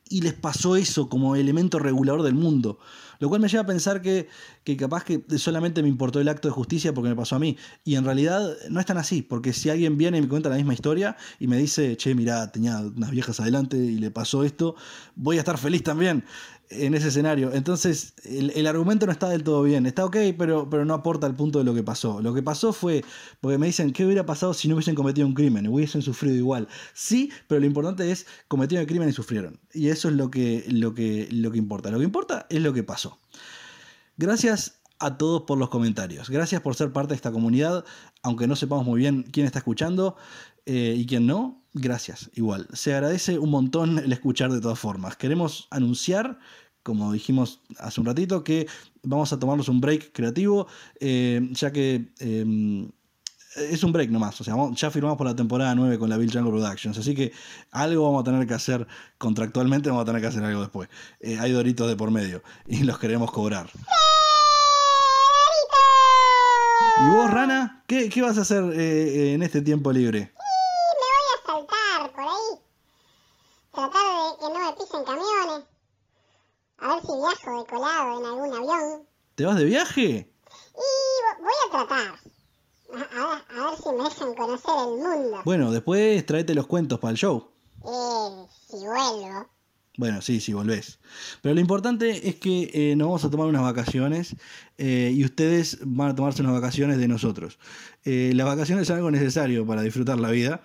[0.08, 2.78] y les pasó eso como elemento regulador del mundo.
[3.18, 4.28] Lo cual me lleva a pensar que,
[4.64, 7.56] que capaz que solamente me importó el acto de justicia porque me pasó a mí.
[7.84, 10.56] Y en realidad no es tan así, porque si alguien viene y me cuenta la
[10.56, 14.76] misma historia y me dice, che, mirá, tenía unas viejas adelante y le pasó esto,
[15.14, 16.24] voy a estar feliz también.
[16.70, 17.52] En ese escenario.
[17.52, 19.86] Entonces, el, el argumento no está del todo bien.
[19.86, 22.20] Está ok, pero, pero no aporta al punto de lo que pasó.
[22.20, 23.04] Lo que pasó fue,
[23.40, 25.68] porque me dicen, ¿qué hubiera pasado si no hubiesen cometido un crimen?
[25.68, 26.68] Hubiesen sufrido igual.
[26.94, 29.60] Sí, pero lo importante es, cometieron el crimen y sufrieron.
[29.72, 31.90] Y eso es lo que, lo que, lo que importa.
[31.90, 33.18] Lo que importa es lo que pasó.
[34.16, 36.30] Gracias a todos por los comentarios.
[36.30, 37.84] Gracias por ser parte de esta comunidad,
[38.22, 40.16] aunque no sepamos muy bien quién está escuchando
[40.64, 41.62] eh, y quién no.
[41.74, 42.66] Gracias, igual.
[42.72, 45.16] Se agradece un montón el escuchar de todas formas.
[45.16, 46.38] Queremos anunciar,
[46.82, 48.66] como dijimos hace un ratito, que
[49.02, 50.66] vamos a tomarnos un break creativo,
[51.00, 52.12] eh, ya que...
[52.20, 52.88] eh,
[53.56, 56.30] es un break nomás, o sea, ya firmamos por la temporada 9 con la Bill
[56.30, 57.32] Django Productions, así que
[57.70, 58.86] algo vamos a tener que hacer
[59.18, 60.88] contractualmente, vamos a tener que hacer algo después.
[61.20, 63.70] Eh, hay doritos de por medio y los queremos cobrar.
[67.04, 67.82] ¿Y vos, Rana?
[67.86, 70.18] ¿Qué, qué vas a hacer eh, en este tiempo libre?
[70.18, 72.60] Y me voy a saltar por ahí.
[73.72, 75.64] Tratar de que no me pisen camiones.
[76.78, 79.06] A ver si viajo de colado en algún avión.
[79.34, 80.02] ¿Te vas de viaje?
[80.02, 82.18] Y vo- voy a tratar.
[82.94, 85.42] A, a- a ver si me dejan conocer el mundo.
[85.44, 87.50] Bueno, después traete los cuentos para el show.
[87.84, 89.48] Eh, si vuelvo.
[89.96, 90.98] Bueno, sí, sí, volvés.
[91.40, 94.36] Pero lo importante es que eh, nos vamos a tomar unas vacaciones
[94.76, 97.58] eh, y ustedes van a tomarse unas vacaciones de nosotros.
[98.04, 100.62] Eh, las vacaciones son algo necesario para disfrutar la vida,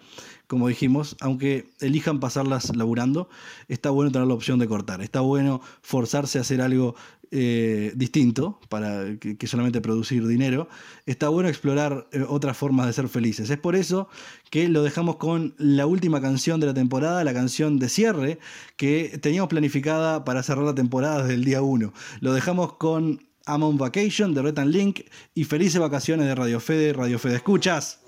[0.47, 3.29] como dijimos, aunque elijan pasarlas laburando,
[3.69, 5.01] está bueno tener la opción de cortar.
[5.01, 6.95] Está bueno forzarse a hacer algo
[7.32, 10.67] eh, distinto para que, solamente producir dinero.
[11.05, 13.49] Está bueno explorar eh, otras formas de ser felices.
[13.49, 14.09] Es por eso
[14.49, 18.39] que lo dejamos con la última canción de la temporada, la canción de cierre,
[18.75, 21.93] que teníamos planificada para cerrar la temporada desde el día 1.
[22.19, 25.01] Lo dejamos con I'm on Vacation de Red and Link
[25.34, 28.01] y felices vacaciones de Radio Fede, Radio Fede Escuchas.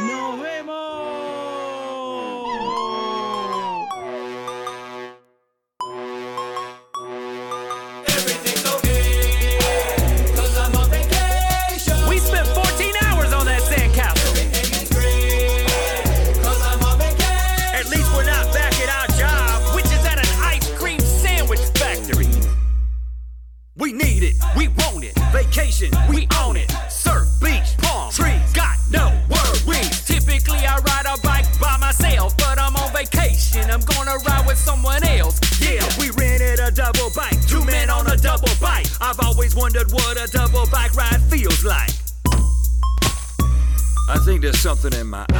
[0.00, 0.73] ¡Nos vemos!
[45.04, 45.33] My